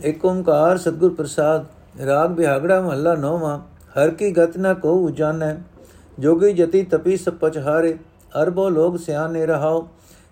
ਏਕ 0.03 0.25
ਓੰਕਾਰ 0.25 0.77
ਸਤਗੁਰ 0.77 1.13
ਪ੍ਰਸਾਦ 1.13 1.65
ਰਾਗ 2.01 2.29
ਬਿਹਾਗੜਾ 2.29 2.79
ਮਹੱਲਾ 2.81 3.15
ਨੌਵਾਂ 3.15 3.57
ਹਰ 3.95 4.09
ਕੀ 4.11 4.31
ਗਤ 4.31 4.57
ਨ 4.57 4.73
ਕੋ 4.73 4.93
ਉਜਾਨੈ 4.99 5.55
ਜੋਗੀ 6.17 6.51
ਜਤੀ 6.53 6.83
ਤਪੀ 6.83 7.17
ਸਭ 7.17 7.33
ਪਚਹਾਰੇ 7.33 7.97
ਅਰਬੋ 8.42 8.68
ਲੋਗ 8.68 8.96
ਸਿਆਨੇ 8.96 9.46
ਰਹਾਓ 9.46 9.86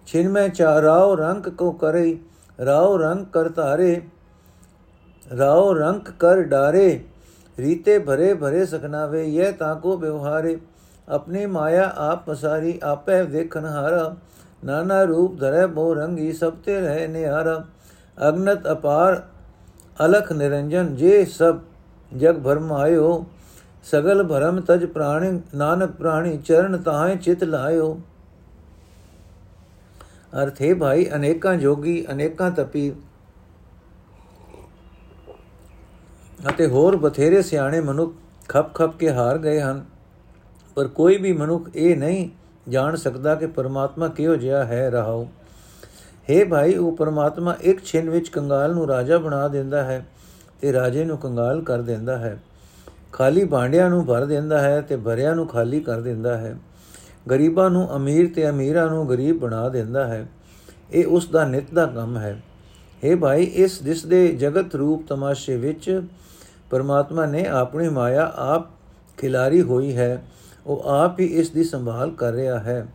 ਛਿਨ 0.07 0.29
ਮੈਂ 0.29 0.49
ਚਾਰਾਓ 0.49 1.15
ਰੰਗ 1.17 1.49
ਕੋ 1.49 1.71
ਕਰੇ 1.73 2.17
ਰਾਓ 2.59 2.97
ਰੰਗ 2.99 3.25
ਕਰ 3.33 3.49
ਧਾਰੇ 3.49 4.01
ਰਾਓ 5.31 5.73
ਰੰਗ 5.75 6.09
ਕਰ 6.21 6.43
ਡਾਰੇ 6.45 7.01
ਰੀਤੇ 7.59 7.99
ਭਰੇ 7.99 8.33
ਭਰੇ 8.35 8.65
ਸਕਨਾਵੇ 8.67 9.25
ਇਹ 9.27 9.53
ਤਾਂ 9.53 9.75
ਕੋ 9.77 9.97
ਵਿਵਹਾਰੇ 9.97 10.57
ਆਪਣੀ 11.09 11.47
ਮਾਇਆ 11.47 11.93
ਆਪ 12.01 12.25
ਪਸਾਰੀ 12.25 12.79
ਆਪੇ 12.83 13.23
ਦੇਖਨ 13.25 13.67
ਹਾਰਾ 13.67 14.15
ਨਾਨਾ 14.65 15.03
ਰੂਪ 15.05 15.39
ਧਰੇ 15.41 15.67
ਬੋ 15.67 15.93
ਰੰਗੀ 15.95 16.33
ਸਭ 16.33 16.53
ਤੇ 16.65 16.81
ਰਹੇ 16.81 17.07
ਨਿਹਾਰਾ 17.09 17.63
ਅਗਨਤ 18.19 18.71
ਅਪਾਰ 18.73 19.23
ਅਲਖ 19.97 20.33
ਨਿਰੰਜਨ 20.33 20.95
ਜੇ 20.97 21.25
ਸਭ 21.29 21.59
ਜਗ 22.13 22.39
ਭਰਮ 22.39 22.73
ਆਇਓ 22.73 23.25
ਸਗਲ 23.85 24.25
ਭਰਮ 24.25 24.61
ਤਜ 24.61 24.85
ਪ੍ਰਾਣੀ, 24.85 25.41
ਨਾਨਕ 25.55 25.91
ਪ੍ਰਾਣੀ 25.91 26.39
ਚਰਨ 26.39 26.79
ਤਾਹੇ 26.79 27.17
ਚਿਤ 27.17 27.45
ਲਾਇਓ। 27.45 28.01
ਅਰਥ 30.43 30.63
ਹੈ 30.63 30.75
ਭਾਈ, 30.75 31.07
ਅਨੇਕਾਂ 31.15 31.57
ਜੋਗੀ, 31.57 32.07
ਅਨੇਕਾਂ 32.13 32.51
ਤਪੀ 32.51 32.93
ਅਤੇ 36.51 36.67
ਹੋਰ 36.67 36.97
ਬਥੇਰੇ 36.97 37.43
ਸਿਆਣੇ 37.43 37.81
ਮਨੁੱਖ 37.81 38.15
ਖੱਪ 38.49 38.75
ਖੱਪ 38.75 38.97
ਕੇ 38.99 39.11
ਹਾਰ 39.11 39.39
ਗਏ 39.39 39.61
ਹਨ। 39.61 39.85
ਪਰ 40.75 40.89
ਕੋਈ 40.89 41.17
ਵੀ 41.17 41.33
ਮਨੁੱਖ 41.33 41.71
ਇਹ 41.75 41.97
ਨਹੀਂ 41.97 42.31
ਜਾਣ 42.69 42.97
ਸਕਦਾ 42.97 43.35
ਕਿ 43.35 43.47
ਪਰਮਾਤਮਾ 43.47 44.09
ਕਿਹੋ 44.09 44.37
ਜਿਹਾ 44.37 44.65
ਹੈ 44.65 44.91
ਰਹਾਉ। 44.91 45.27
ਹੈ 46.31 46.45
ਭਾਈ, 46.45 46.75
ਉਹ 46.75 46.97
ਪਰਮਾਤਮਾ 46.97 47.57
ਇੱਕ 47.61 47.85
ਛਿਨ 47.85 48.11
ਵਿੱਚ 48.11 48.29
ਕੰਗਾਲ 48.29 48.75
ਨੂੰ 48.75 48.89
ਰਾਜਾ 48.89 49.19
ਬਣਾ 49.19 49.49
ਦਿੰਦਾ 49.49 49.85
ਹੈ 49.85 50.07
ਤੇ 50.61 50.73
ਰਾਜੇ 50.73 51.05
ਨੂੰ 51.05 51.19
ਕੰਗਾਲ 51.19 51.63
ਕਰ 51.63 51.83
ਦਿੰਦਾ 51.83 52.19
ਹੈ। 52.19 52.39
ਖਾਲੀ 53.15 53.45
ਭਾਂਡਿਆਂ 53.45 53.91
ਨੂੰ 53.91 54.07
ਭਰ 54.07 54.25
ਦਿੰਦਾ 54.25 54.59
ਹੈ 54.59 54.81
ਤੇ 54.81 54.97
ਭਰਿਆਂ 54.97 55.35
ਨੂੰ 55.37 55.47
ਖਾਲੀ 55.47 55.81
ਕਰ 55.81 56.01
ਦਿੰਦਾ 56.01 56.39
ਹੈ। 56.39 56.57
ਗਰੀਬਾਂ 57.31 57.71
ਨੂੰ 57.71 57.97
ਅਮੀਰ 57.97 58.35
ਤੇ 58.35 58.49
ਅਮੀਰਾਂ 58.49 58.87
ਨੂੰ 58.87 59.09
ਗਰੀਬ 59.09 59.39
ਬਣਾ 59.41 59.69
ਦਿੰਦਾ 59.69 60.07
ਹੈ। 60.07 60.27
ਇਹ 60.93 61.07
ਉਸ 61.07 61.29
ਦਾ 61.29 61.45
ਨਿਤ 61.45 61.75
ਦਾ 61.75 61.87
ਕੰਮ 61.87 62.19
ਹੈ। 62.19 62.43
हे 63.05 63.19
ਭਾਈ, 63.19 63.43
ਇਸ 63.43 63.83
ਦਿਸ 63.83 64.07
ਦੇ 64.07 64.29
ਜਗਤ 64.29 64.75
ਰੂਪ 64.75 65.09
ਤਮਾਸ਼ੇ 65.09 65.57
ਵਿੱਚ 65.57 66.03
ਪਰਮਾਤਮਾ 66.71 67.27
ਨੇ 67.27 67.47
ਆਪਣੀ 67.47 67.89
ਮਾਇਆ 67.89 68.33
ਆਪ 68.37 68.67
ਖਿਲਾਰੀ 69.19 69.63
ਹੋਈ 69.63 69.97
ਹੈ। 69.97 70.25
ਉਹ 70.67 70.83
ਆਪ 70.83 71.21
ਹੀ 71.21 71.25
ਇਸ 71.25 71.51
ਦੀ 71.51 71.65
ਸੰਭਾਲ 71.65 72.11
ਕਰ 72.11 72.33
ਰਿਹਾ 72.33 72.59
ਹੈ। 72.59 72.87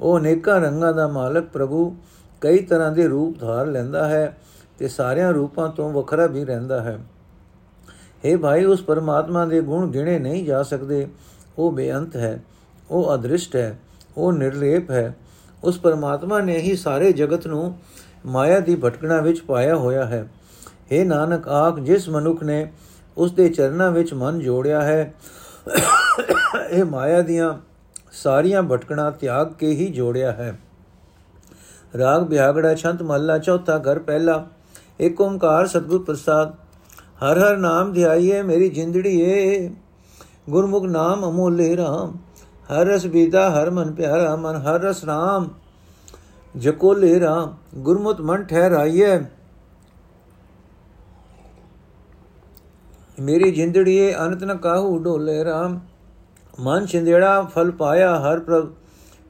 ਉਹ 0.00 0.18
ਅਨੇਕਾਂ 0.18 0.60
ਰੰਗਾਂ 0.60 0.92
ਦਾ 0.92 1.08
ਮਾਲਕ 1.08 1.44
ਪ੍ਰਭੂ, 1.44 1.96
ਕਈ 2.40 2.58
ਤਰ੍ਹਾਂ 2.58 2.92
ਦੇ 2.92 3.08
ਰੂਪ 3.08 3.40
ਧਾਰ 3.40 3.66
ਲੈਂਦਾ 3.66 4.08
ਹੈ 4.08 4.38
ਤੇ 4.78 4.88
ਸਾਰਿਆਂ 4.88 5.32
ਰੂਪਾਂ 5.32 5.68
ਤੋਂ 5.68 5.90
ਵੱਖਰਾ 5.90 6.26
ਵੀ 6.26 6.44
ਰਹਿੰਦਾ 6.44 6.82
ਹੈ। 6.82 6.98
हे 8.26 8.38
ਭਾਈ, 8.38 8.64
ਉਸ 8.64 8.82
ਪਰਮਾਤਮਾ 8.82 9.44
ਦੇ 9.44 9.60
ਗੁਣ 9.60 9.90
ਗਿਣੇ 9.90 10.18
ਨਹੀਂ 10.18 10.44
ਜਾ 10.44 10.62
ਸਕਦੇ। 10.62 11.06
ਉਹ 11.58 11.72
ਬੇਅੰਤ 11.72 12.16
ਹੈ, 12.16 12.40
ਉਹ 12.90 13.14
ਅਦ੍ਰਿਸ਼ਟ 13.14 13.56
ਹੈ, 13.56 13.78
ਉਹ 14.16 14.32
ਨਿਰਲੇਪ 14.32 14.90
ਹੈ। 14.90 15.14
ਉਸ 15.64 15.78
ਪਰਮਾਤਮਾ 15.78 16.40
ਨੇ 16.40 16.58
ਹੀ 16.58 16.76
ਸਾਰੇ 16.76 17.12
ਜਗਤ 17.12 17.46
ਨੂੰ 17.46 17.78
ਮਾਇਆ 18.26 18.60
ਦੀ 18.60 18.74
ਭਟਕਣਾ 18.74 19.20
ਵਿੱਚ 19.20 19.40
ਪਾਇਆ 19.40 19.76
ਹੋਇਆ 19.76 20.04
ਹੈ। 20.04 20.26
हे 20.92 21.06
ਨਾਨਕ, 21.06 21.48
ਆਖ, 21.48 21.78
ਜਿਸ 21.78 22.08
ਮਨੁੱਖ 22.08 22.42
ਨੇ 22.42 22.72
ਉਸ 23.16 23.32
ਦੇ 23.32 23.48
ਚਰਨਾਂ 23.48 23.90
ਵਿੱਚ 23.90 24.12
ਮਨ 24.14 24.38
ਜੋੜਿਆ 24.38 24.82
ਹੈ, 24.82 25.14
ਇਹ 26.70 26.84
ਮਾਇਆ 26.84 27.22
ਦੀਆਂ 27.22 27.54
ਸਾਰੀਆਂ 28.12 28.62
ਭਟਕਣਾ 28.62 29.10
ਤਿਆਗ 29.10 29.52
ਕੇ 29.52 29.70
ਹੀ 29.70 29.86
ਜੋੜਿਆ 29.88 30.32
ਹੈ। 30.32 30.58
ਰਾਗ 31.98 32.22
ਬਿਆਗੜਾ 32.22 32.74
ਛੰਤ 32.74 33.02
ਮਹੱਲਾ, 33.02 33.38
ਚੌਥਾ 33.38 33.78
ਘਰ 33.78 33.98
ਪਹਿਲਾ 33.98 34.46
ਏਕ 35.00 35.20
ਓੰਕਾਰ 35.20 35.66
ਸਤਿਗੁਰ 35.66 36.02
ਪ੍ਰਸਾਦ 36.04 36.54
ਹਰ 37.22 37.38
ਹਰ 37.38 37.56
ਨਾਮ 37.56 37.92
ਧਿਆਈਏ 37.92 38.42
ਮੇਰੀ 38.42 38.68
ਜਿੰਦੜੀ 38.68 39.20
ਏ 39.20 39.68
ਗੁਰਮੁਖ 40.50 40.84
ਨਾਮ 40.84 41.24
ਅਮੋਲੇ 41.28 41.76
ਰਾਮ, 41.76 42.16
ਹਰ 42.72 42.86
ਰਸ 42.86 43.06
ਬੀਤਾ, 43.06 43.50
ਹਰ 43.50 43.70
ਮਨ 43.70 43.92
ਪਿਆਰਾ 43.92 44.34
ਮਨ, 44.36 44.56
ਹਰ 44.56 44.80
ਰਸ 44.80 45.04
ਰਾਮ। 45.04 45.48
ਜਕੋਲੇ 46.56 47.18
ਰਾਮ 47.20 47.54
ਗੁਰਮੁਤ 47.74 48.20
ਮਨ 48.20 48.44
ਠਹਿਰਾਈਏ 48.44 49.18
ਮੇਰੀ 53.20 53.50
ਜਿੰਦੜੀਏ 53.50 54.14
ਅਨੰਤ 54.14 54.44
ਨ 54.44 54.56
ਕਾਹੂ 54.56 54.98
ਢੋਲੇ 54.98 55.44
ਰਾਮ। 55.44 55.80
ਮਨ 56.60 56.86
ਛਿੰਦੇੜਾ, 56.86 57.42
ਫਲ 57.42 57.70
ਪਾਇਆ, 57.70 58.18
ਹਰ 58.20 58.38
ਪ੍ਰਭ 58.38 58.72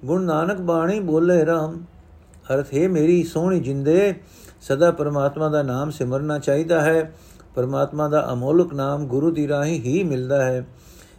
ਗੁਣ 0.04 0.22
ਨਾਨਕ 0.22 0.60
ਬਾਣੀ 0.60 1.00
ਬੋਲੇ 1.00 1.44
ਰਾਮ। 1.46 1.78
ਅਰਥ 2.54 2.74
ਹੈ 2.74 2.88
ਮੇਰੀ 2.88 3.22
ਸੋਹਣੀ 3.22 3.60
ਜਿੰਦੇ, 3.60 4.14
ਸਦਾ 4.60 4.90
ਪਰਮਾਤਮਾ 4.90 5.48
ਦਾ 5.48 5.62
ਨਾਮ 5.62 5.90
ਸਿਮਰਨਾ 5.90 6.38
ਚਾਹੀਦਾ 6.38 6.80
ਹੈ। 6.80 7.12
ਪਰਮਾਤਮਾ 7.56 8.08
ਦਾ 8.08 8.32
ਅਮੋਲਕ 8.32 8.74
ਨਾਮ 8.74 9.06
ਗੁਰੂ 9.06 9.30
ਦੀ 9.30 9.48
ਰਾਹੀਂ 9.48 9.80
ਹੀ 9.80 10.02
ਮਿਲਦਾ 10.02 10.44
ਹੈ, 10.44 10.66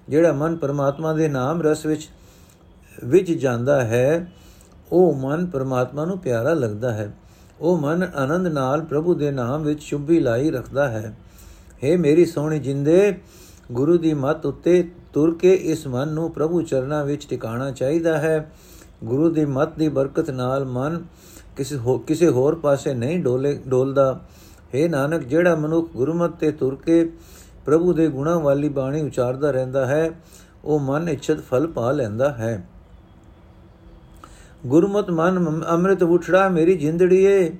ਜਿਹੜਾ 0.09 0.33
ਮਨ 0.33 0.55
ਪਰਮਾਤਮਾ 0.55 1.13
ਦੇ 1.13 1.27
ਨਾਮ 1.27 1.61
ਰਸ 1.61 1.85
ਵਿੱਚ 1.85 2.09
ਵਿੱਚ 3.03 3.31
ਜਾਂਦਾ 3.31 3.81
ਹੈ, 3.81 4.31
ਉਹ 4.91 5.15
ਮਨ 5.15 5.45
ਪਰਮਾਤਮਾ 5.45 6.05
ਨੂੰ 6.05 6.17
ਪਿਆਰਾ 6.17 6.53
ਲੱਗਦਾ 6.53 6.91
ਹੈ। 6.91 7.11
ਉਹ 7.61 7.77
ਮਨ 7.77 8.03
ਆਨੰਦ 8.15 8.47
ਨਾਲ 8.47 8.81
ਪ੍ਰਭੂ 8.81 9.13
ਦੇ 9.13 9.31
ਨਾਮ 9.31 9.63
ਵਿੱਚ 9.63 9.83
ਚੁੱਭੀ 9.83 10.19
ਲਾਈ 10.19 10.51
ਰੱਖਦਾ 10.51 10.87
ਹੈ। 10.87 11.17
हे 11.83 11.99
ਮੇਰੀ 11.99 12.25
ਸੋਹਣੀ 12.25 12.59
ਜਿੰਦੇ, 12.59 13.17
ਗੁਰੂ 13.71 13.97
ਦੀ 13.97 14.13
ਮੱਤ 14.13 14.45
ਉੱਤੇ 14.45 14.89
ਤੁਰ 15.13 15.33
ਕੇ 15.35 15.53
ਇਸ 15.53 15.87
ਮਨ 15.87 16.07
ਨੂੰ 16.07 16.31
ਪ੍ਰਭੂ 16.31 16.61
ਚਰਨਾਂ 16.61 17.05
ਵਿੱਚ 17.05 17.27
ਟਿਕਾਣਾ 17.27 17.71
ਚਾਹੀਦਾ 17.71 18.17
ਹੈ। 18.17 18.51
ਗੁਰੂ 19.03 19.29
ਦੀ 19.29 19.45
ਮੱਤ 19.45 19.77
ਦੀ 19.77 19.87
ਬਰਕਤ 19.89 20.29
ਨਾਲ 20.29 20.65
ਮਨ 20.65 21.03
ਕਿਸੇ 21.57 21.77
ਕਿਸੇ 22.07 22.27
ਹੋਰ 22.27 22.55
ਪਾਸੇ 22.55 22.93
ਨਹੀਂ 22.93 23.19
ਡੋਲੇ, 23.19 23.59
ਡੋਲਦਾ। 23.67 24.19
हे 24.73 24.89
ਨਾਨਕ, 24.89 25.23
ਜਿਹੜਾ 25.23 25.55
ਮਨੁੱਖ 25.55 25.91
ਗੁਰਮਤ 25.91 26.35
ਤੇ 26.39 26.51
ਤੁਰ 26.51 26.75
ਕੇ 26.75 27.03
ਪ੍ਰਭੂ 27.65 27.93
ਦੇ 27.93 28.07
ਗੁਣਾਂ 28.07 28.39
ਵਾਲੀ 28.39 28.69
ਬਾਣੀ 28.69 29.01
ਉਚਾਰਦਾ 29.01 29.51
ਰਹਿੰਦਾ 29.51 29.85
ਹੈ, 29.85 30.09
ਉਹ 30.65 30.79
ਮਨ 30.79 31.09
ਇਛਤ 31.09 31.41
ਫਲ 31.41 31.67
ਪਾ 31.67 31.91
ਲੈਂਦਾ 31.91 32.31
ਹੈ। 32.31 32.63
ਗੁਰਮਤ 34.65 35.09
ਮਨ 35.11 35.63
ਅੰਮ੍ਰਿਤ 35.69 36.03
ਉਠੜਾ 36.03 36.47
ਮੇਰੀ 36.49 36.75
ਜਿੰਦੜੀਏ, 36.77 37.51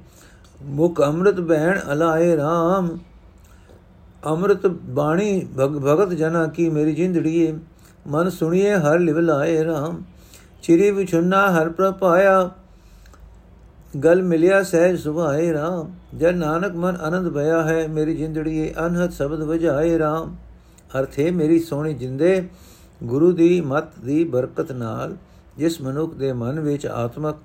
ਮੁਖ 0.62 1.02
ਅੰਮ੍ਰਿਤ 1.02 1.40
ਬਹਿਣ 1.42 1.80
ਅਲਾਏ 1.94 2.36
RAM 2.36 2.98
ਅੰਮ੍ਰਿਤ 4.26 4.68
ਬਾਣੀ 4.68 5.48
ਭਗਤ 5.58 6.14
ਜਨਾ 6.14 6.46
ਕੀ 6.48 6.70
ਮੇਰੀ 6.70 6.94
ਜਿੰਦੜੀਏ, 6.94 7.54
ਮਨ 8.08 8.30
ਸੁਣੀਏ 8.30 8.76
ਹਰ 8.76 9.00
ਲਿਵ 9.00 9.20
ਲਾਏ 9.20 9.64
RAM 9.64 10.02
ਚਿਰੀ 10.64 10.90
ਵਿਛੁਨਾ 10.92 11.46
ਹਰ 11.52 11.70
ਪ੍ਰਪਾਇਆ 11.70 12.50
ਗਲ 14.04 14.22
ਮਿਲਿਆ 14.22 14.64
ਸਹਿਜ 14.64 15.00
ਸੁਭਾਏ 15.00 15.54
RAM 15.54 15.88
ਜਦ 16.18 16.36
ਨਾਨਕ 16.36 16.76
ਮਨ 16.76 16.96
ਆਨੰਦ 16.96 17.30
ਭਇਆ 17.34 17.62
ਹੈ, 17.64 17.88
ਮੇਰੀ 17.88 18.16
ਜਿੰਦੜੀਏ 18.16 18.74
ਅਨਹਦ 18.86 19.12
ਸ਼ਬਦ 19.12 19.42
ਵਜਾਏ 19.42 19.98
RAM 19.98 20.30
ਅਰਥੇ, 21.00 21.32
ਮੇਰੀ 21.32 21.60
ਸੋਹਣੀ 21.60 21.94
ਜਿੰਦੇ, 21.94 22.50
ਗੁਰੂ 23.04 23.32
ਦੀ 23.32 23.62
ਮਤ 23.62 24.00
ਦੀ 24.00 24.24
ਬਰਕਤ 24.24 24.72
ਨਾਲ, 24.72 25.16
ਜਿਸ 25.58 25.82
ਮਨੁੱਖ 25.82 26.14
ਦੇ 26.14 26.34
ਮਨ 26.34 26.60
ਵਿੱਚ 26.60 26.88
ਆਤਮਕ 26.88 27.36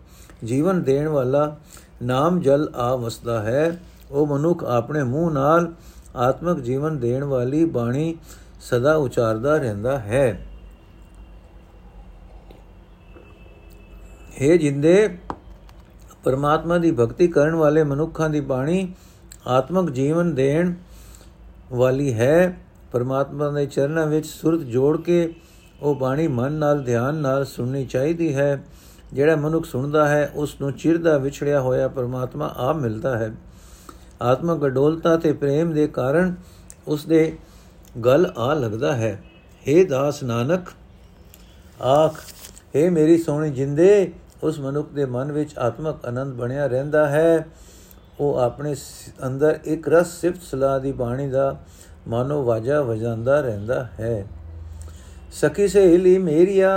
ਜੀਵਨ 0.44 0.82
ਦੇਣ 0.82 1.08
ਵਾਲਾ 1.08 1.56
ਨਾਮ 2.02 2.40
ਜਲ 2.40 2.70
ਆ 2.74 2.96
ਵਸਦਾ 2.96 3.42
ਹੈ, 3.42 3.80
ਉਹ 4.10 4.26
ਮਨੁੱਖ 4.26 4.64
ਆਪਣੇ 4.64 5.02
ਮੂੰਹ 5.02 5.30
ਨਾਲ 5.30 5.72
ਆਤਮਕ 6.16 6.60
ਜੀਵਨ 6.60 6.98
ਦੇਣ 6.98 7.24
ਵਾਲੀ 7.24 7.64
ਬਾਣੀ 7.64 8.16
ਸਦਾ 8.60 8.94
ਉਚਾਰਦਾ 8.94 9.56
ਰਹਿੰਦਾ 9.56 9.98
ਹੈ। 9.98 10.46
हे 14.40 14.56
ਜਿੰਦੇ 14.58 15.18
ਪਰਮਾਤਮਾ 16.24 16.78
ਦੀ 16.78 16.90
ਭਗਤੀ 16.90 17.26
ਕਰਨ 17.28 17.54
ਵਾਲੇ 17.54 17.84
ਮਨੁੱਖਾਂ 17.84 18.30
ਦੀ 18.30 18.40
ਬਾਣੀ 18.40 18.94
ਆਤਮਕ 19.46 19.90
ਜੀਵਨ 19.90 20.34
ਦੇਣ 20.34 20.74
ਵਾਲੀ 21.72 22.12
ਹੈ। 22.14 22.58
ਪਰਮਾਤਮਾ 22.92 23.50
ਦੇ 23.50 23.66
ਚਰਨਾਂ 23.66 24.06
ਵਿੱਚ 24.06 24.26
ਸੁਰਤ 24.26 24.60
ਜੋੜ 24.60 25.00
ਕੇ 25.00 25.34
ਉਹ 25.80 25.94
ਬਾਣੀ 25.94 26.28
ਮਨ 26.28 26.52
ਨਾਲ, 26.52 26.82
ਧਿਆਨ 26.82 27.14
ਨਾਲ 27.14 27.44
ਸੁਣਨੀ 27.44 27.84
ਚਾਹੀਦੀ 27.86 28.34
ਹੈ। 28.34 28.64
ਜਿਹੜਾ 29.12 29.36
ਮਨੁੱਖ 29.36 29.66
ਸੁਣਦਾ 29.66 30.08
ਹੈ 30.08 30.30
ਉਸ 30.34 30.60
ਨੂੰ 30.60 30.72
ਚਿਰਦਾ 30.72 31.18
ਵਿਛੜਿਆ 31.18 31.60
ਹੋਇਆ 31.60 31.88
ਪਰਮਾਤਮਾ 31.88 32.52
ਆਪ 32.56 32.76
ਮਿਲਦਾ 32.76 33.18
ਹੈ। 33.18 33.32
ਆਤਮਕ 34.22 34.66
ਅਡੋਲਤਾ 34.66 35.16
ਤੇ 35.16 35.32
ਪ੍ਰੇਮ 35.32 35.72
ਦੇ 35.72 35.86
ਕਾਰਨ 35.86 36.34
ਉਸ 36.86 37.06
ਦੇ 37.06 37.36
ਗਲ 38.04 38.32
ਆ 38.38 38.54
ਲੱਗਦਾ 38.54 38.96
ਹੈ। 38.96 39.22
हे 39.66 39.86
ਦਾਸ 39.88 40.22
ਨਾਨਕ, 40.22 40.68
ਆਖ 41.82 42.14
हे 42.76 42.90
ਮੇਰੀ 42.90 43.18
ਸੋਹਣੀ 43.18 43.50
ਜਿੰਦੇ 43.50 44.12
ਉਸ 44.42 44.60
ਮਨੁੱਖ 44.60 44.88
ਦੇ 44.92 45.04
ਮਨ 45.04 45.32
ਵਿੱਚ 45.32 45.58
ਆਤਮਕ 45.58 46.06
ਆਨੰਦ 46.06 46.34
ਬਣਿਆ 46.34 46.66
ਰਹਿੰਦਾ 46.66 47.08
ਹੈ। 47.08 47.46
ਉਹ 48.20 48.38
ਆਪਣੇ 48.38 48.74
ਅੰਦਰ 49.26 49.58
ਇੱਕ 49.64 49.88
ਰਸ 49.88 50.20
ਸਿਫਤ 50.20 50.42
ਸਲਾਹ 50.42 50.80
ਦੀ 50.80 50.92
ਬਾਣੀ 50.92 51.28
ਦਾ 51.28 51.56
ਮਾਨੋ 52.08 52.44
ਵਾਜਾ 52.44 52.80
ਵਜਾਂਦਾ 52.80 53.40
ਰਹਿੰਦਾ 53.40 53.88
ਹੈ। 54.00 54.26
ਸਖੀ 55.32 55.68
ਸਹੇਲੀ 55.68 56.18
ਮੇਰੀਆ 56.18 56.70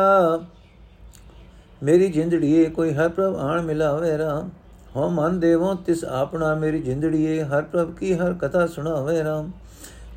ਮੇਰੀ 1.84 2.08
ਜਿੰਦੜੀਏ 2.08 2.66
ਕੋਈ 2.66 2.94
ਹਰ 2.94 3.10
ਪ੍ਰਭ 3.10 3.36
ਆਣ 3.36 3.62
ਮਿਲਾਵੇ 3.62 4.18
ਰਾਮ। 4.18 4.50
ਹੋ 4.96 5.10
ਮਨ 5.10 5.40
ਦੇਵੋ 5.40 5.74
ਤਿਸ 5.76 6.06
ਆਪਣਾ 6.06 6.56
ਮੇਰੀ 6.56 6.82
ਜਿੰਦੜੀਏ, 6.82 7.44
ਹਰ 7.44 7.62
ਪ੍ਰਭ 7.62 7.92
ਕੀ 7.92 8.14
ਹਰ 8.14 8.34
ਕਥਾ 8.34 8.68
ਸੁਣਾਵੇ 8.68 9.24
ਰਾਮ। 9.24 9.52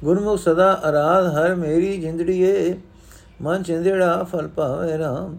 ਗੁਰਮੁਖ 0.04 0.38
ਸਦਾ 0.38 0.80
ਅਰਾਧ 0.88 1.26
ਹਰ 1.26 1.54
ਮੇਰੀ 1.54 1.96
ਜਿੰਦੜੀਏ, 2.00 2.78
ਮਨ 3.42 3.62
ਚਿੰਦੜਾ 3.62 4.24
ਫਲ 4.24 4.48
ਪਾਵੇ 4.48 4.98
ਰਾਮ। 4.98 5.36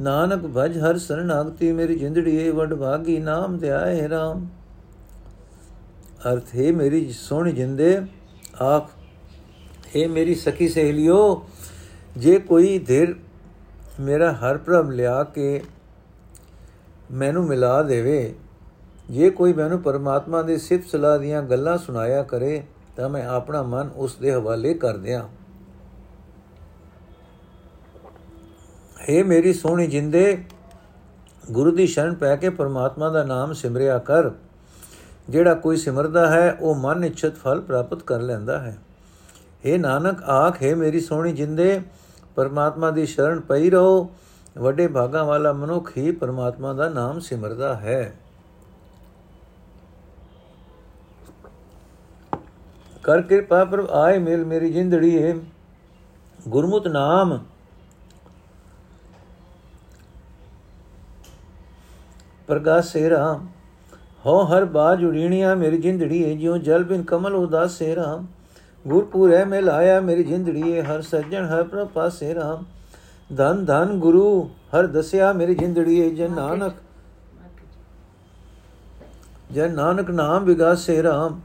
ਨਾਨਕ 0.00 0.46
ਭਜ 0.56 0.78
ਹਰ 0.78 0.98
ਸਰਨਾਗਤੀ 0.98 1.72
ਮੇਰੀ 1.72 1.98
ਜਿੰਦੜੀਏ 1.98 2.50
ਵਡ 2.50 2.74
ਭਾਗੀ, 2.74 3.18
ਨਾਮ 3.18 3.58
ਧਿਆਏ 3.58 4.08
ਰਾਮ। 4.08 4.46
ਅਰਥ, 6.32 6.54
ਹੈ 6.56 6.72
ਮੇਰੀ 6.72 7.12
ਸੋਹਣੀ 7.12 7.52
ਜਿੰਦੇ, 7.52 8.00
ਆਖ, 8.62 8.90
ਹੈ 9.96 10.08
ਮੇਰੀ 10.08 10.34
ਸਖੀ 10.34 10.68
ਸਹੇਲਿਓ, 10.68 11.46
ਜੇ 12.16 12.38
ਕੋਈ 12.38 12.78
ਧਿਰ 12.78 13.14
ਮੇਰਾ 14.00 14.32
ਹਰ 14.32 14.58
ਪ੍ਰਭ 14.58 14.90
ਲਿਆ 14.90 15.22
ਕੇ 15.24 15.62
ਮੈਨੂੰ 17.12 17.44
ਮਿਲਾ 17.46 17.82
ਦੇਵੇ, 17.82 18.34
ਜੇ 19.10 19.30
ਕੋਈ 19.30 19.52
ਮੈਨੂੰ 19.52 19.82
ਪਰਮਾਤਮਾ 19.82 20.42
ਦੇ 20.42 20.58
ਸਿਫਤ 20.58 20.88
ਸਲਾਹ 20.88 21.18
ਦੀਆਂ 21.18 21.42
ਗੱਲਾਂ 21.42 21.78
ਸੁਣਾਇਆ 21.78 22.22
ਕਰੇ, 22.22 22.62
ਤਾਂ 22.96 23.08
ਮੈਂ 23.08 23.26
ਆਪਣਾ 23.26 23.62
ਮਨ 23.62 23.90
ਉਸ 23.96 24.14
ਦੇ 24.14 24.32
ਹਵਾਲੇ 24.32 24.74
ਕਰ 24.74 24.96
ਦਿਆਂ। 24.96 25.22
हे 29.10 29.26
ਮੇਰੀ 29.26 29.52
ਸੋਹਣੀ 29.52 29.86
ਜਿੰਦੇ, 29.86 30.44
ਗੁਰੂ 31.50 31.70
ਦੀ 31.70 31.86
ਸ਼ਰਨ 31.86 32.14
ਪੈ 32.14 32.36
ਕੇ 32.36 32.50
ਪਰਮਾਤਮਾ 32.50 33.08
ਦਾ 33.08 33.24
ਨਾਮ 33.24 33.52
ਸਿਮਰਿਆ 33.52 33.98
ਕਰ। 33.98 34.30
ਜਿਹੜਾ 35.28 35.54
ਕੋਈ 35.54 35.76
ਸਿਮਰਦਾ 35.76 36.30
ਹੈ, 36.30 36.56
ਉਹ 36.60 36.74
ਮਨ 36.74 37.04
ਇਛਤ 37.04 37.36
ਫਲ 37.36 37.60
ਪ੍ਰਾਪਤ 37.60 38.02
ਕਰ 38.02 38.20
ਲੈਂਦਾ 38.20 38.58
ਹੈ। 38.58 38.78
हे 39.66 39.80
ਨਾਨਕ, 39.80 40.22
ਆਖ, 40.22 40.62
ਹੈ 40.62 40.74
ਮੇਰੀ 40.74 41.00
ਸੋਹਣੀ 41.00 41.32
ਜਿੰਦੇ, 41.32 41.80
ਪਰਮਾਤਮਾ 42.36 42.90
ਦੀ 42.90 43.06
ਸ਼ਰਨ 43.06 43.40
ਪਈ 43.40 43.70
ਰਹੋ। 43.70 44.10
ਵੱਡੇ 44.58 44.86
ਭਾਗਾਂ 44.86 45.24
ਵਾਲਾ 45.24 45.52
ਮਨੁੱਖ 45.52 45.92
ਹੀ 45.96 46.10
ਪਰਮਾਤਮਾ 46.10 46.72
ਦਾ 46.72 46.88
ਨਾਮ 46.88 47.18
ਸਿਮਰਦਾ 47.18 47.74
ਹੈ। 47.74 48.14
ਕਰ 53.02 53.22
ਕਿਰਪਾ 53.22 53.64
ਪਰ 53.64 53.80
ਆਏ 53.80 54.18
ਮਿਲ 54.18 54.44
ਮੇਰੀ 54.44 54.72
ਜਿੰਦੜੀ 54.72 55.22
ਹੈ 55.22 55.34
ਗੁਰਮੁਤ 56.48 56.88
ਨਾਮ 56.88 57.38
ਪ੍ਰਗਾਸੇ 62.46 63.10
ਰਾਮ 63.10 63.46
ਹੋ 64.26 64.44
ਹਰ 64.44 64.64
ਬਾਜ 64.64 65.04
ਉੜੀਣੀਆਂ 65.04 65.56
ਮੇਰੀ 65.56 65.78
ਜਿੰਦੜੀ 65.78 66.24
ਹੈ 66.24 66.34
ਜਿਉ 66.34 66.56
ਜਲ 66.56 66.84
ਬਿਨ 66.84 67.02
ਕਮਲ 67.02 67.34
ਉਦਾਸੇ 67.34 67.96
ਰਾਮ 67.96 68.26
ਗੁਰਪੁਰ 68.86 69.34
ਹੈ 69.34 69.44
ਮੈਂ 69.44 69.62
ਲਾਇਆ 69.62 70.00
ਮੇਰੀ 70.00 70.24
ਜਿੰਦੜੀ 70.24 70.76
ਹੈ 70.76 70.82
ਹਰ 70.82 71.02
ਸੱਜਣ 71.02 71.46
ਹਰ 71.46 71.62
ਪ੍ਰਪਾਸੇ 71.62 72.34
ਰਾਮ 72.34 72.64
ਧਨ 73.36 73.64
ਧਨ 73.64 73.98
ਗੁਰੂ 73.98 74.44
ਹਰ 74.44 74.86
ਦਸਿਆ 74.86 75.32
ਮੇਰੀ 75.32 75.54
ਜਿੰਦੜੀ 75.54 76.02
ਹੈ 76.02 76.08
ਜਨ 76.08 76.32
ਨਾਨਕ 76.32 76.72
ਜਨ 79.52 79.74
ਨਾਨਕ 79.74 80.10
ਨਾਮ 80.10 80.44
ਵਿਗਾਸੇ 80.44 81.02
ਰਾਮ 81.02 81.40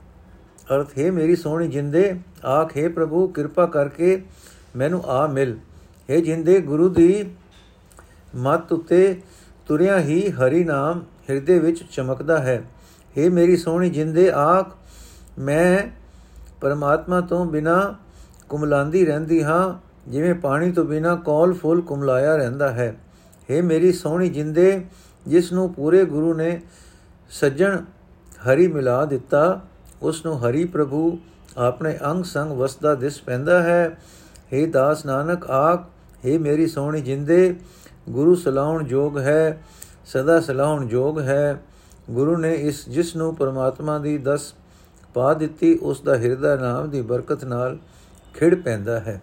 ਅਰਥ 0.75 0.97
ਹੈ 0.99 1.11
ਮੇਰੀ 1.11 1.35
ਸੋਹਣੀ 1.35 1.67
ਜਿੰਦੇ 1.67 2.19
ਆਖੇ 2.45 2.87
ਪ੍ਰਭੂ 2.87 3.27
ਕਿਰਪਾ 3.27 3.65
ਕਰਕੇ 3.65 4.23
ਮੈਨੂੰ 4.75 5.03
ਆ 5.03 5.27
ਮਿਲ। 5.27 5.57
ਹੈ 6.09 6.19
ਜਿੰਦੇ 6.19 6.59
ਗੁਰੂ 6.61 6.89
ਦੀ 6.89 7.29
ਮਤ 8.35 8.73
ਉਤੇ 8.73 9.21
ਤੁਰਿਆ 9.70 9.98
ਹੀ 10.00 10.30
ਹਰੀ 10.32 10.64
ਨਾਮ 10.64 11.02
ਹਿਰਦੇ 11.30 11.58
ਵਿੱਚ 11.58 11.82
ਚਮਕਦਾ 11.92 12.38
ਹੈ 12.38 12.62
हे 13.16 13.30
ਮੇਰੀ 13.30 13.56
ਸੋਹਣੀ 13.56 13.90
ਜਿੰਦੇ 13.90 14.30
ਆਖ 14.34 14.76
ਮੈਂ 15.38 15.78
ਪਰਮਾਤਮਾ 16.60 17.20
ਤੋਂ 17.20 17.44
ਬਿਨਾ 17.46 17.94
ਕੁਮਲਾਂਦੀ 18.48 19.04
ਰਹਿੰਦੀ 19.04 19.42
ਹਾਂ 19.42 19.74
ਜਿਵੇਂ 20.08 20.34
ਪਾਣੀ 20.34 20.70
ਤੋਂ 20.72 20.84
ਬਿਨਾ 20.84 21.14
ਕੌਲ 21.16 21.52
ਫੁੱਲ 21.52 21.80
ਕੁਮਲਾਇਆ 21.80 22.36
ਰਹਿੰਦਾ 22.36 22.70
ਹੈ 22.72 22.94
हे 23.48 23.62
ਮੇਰੀ 23.62 23.92
ਸੋਹਣੀ 23.92 24.28
ਜਿੰਦੇ 24.28 24.80
ਜਿਸ 25.26 25.52
ਨੂੰ 25.52 25.72
ਪੂਰੇ 25.74 26.04
ਗੁਰੂ 26.04 26.34
ਨੇ 26.34 26.60
ਸੱਜਣ 27.30 27.78
ਹਰੀ 28.48 28.66
ਮਿਲਾ 28.68 29.04
ਦਿੱਤਾ 29.04 29.60
ਉਸ 30.02 30.24
ਨੂੰ 30.26 30.38
ਹਰੀ 30.40 30.64
ਪ੍ਰਭੂ 30.64 31.18
ਆਪਣੇ 31.58 31.96
ਅੰਗ 32.04 32.24
ਸੰਗ 32.24 32.52
ਵਸਦਾ 32.52 32.94
ਦਿਸ 32.94 33.20
ਪੈਂਦਾ 33.20 33.62
ਹੈ 33.62 33.98
हे 34.52 34.66
ਦਾਸ 34.70 35.04
ਨਾਨਕ 35.06 35.46
ਆਖ 35.50 35.86
हे 36.26 36.38
ਮੇਰੀ 36.40 36.66
ਸੋਹਣੀ 36.66 37.00
ਜਿੰਦੇ 37.00 37.54
ਗੁਰੂ 38.09 38.35
ਸਲਾਉਣ 38.35 38.83
ਜੋਗ 38.83 39.17
ਹੈ, 39.17 39.63
ਸਦਾ 40.05 40.39
ਸਲਾਉਣ 40.41 40.87
ਜੋਗ 40.87 41.19
ਹੈ। 41.19 41.61
ਗੁਰੂ 42.09 42.37
ਨੇ 42.37 42.53
ਇਸ, 42.53 42.89
ਜਿਸ 42.89 43.15
ਨੂੰ 43.15 43.35
ਪਰਮਾਤਮਾ 43.35 43.97
ਦੀ 43.97 44.17
ਦਸ 44.17 44.53
ਪਾ 45.13 45.33
ਦਿੱਤੀ, 45.33 45.73
ਉਸ 45.77 46.01
ਦਾ 46.01 46.15
ਹਿਰਦਾ 46.15 46.55
ਨਾਮ 46.55 46.89
ਦੀ 46.89 47.01
ਬਰਕਤ 47.01 47.43
ਨਾਲ 47.45 47.77
ਖਿੜ 48.33 48.55
ਪੈਂਦਾ 48.55 48.99
ਹੈ। 48.99 49.21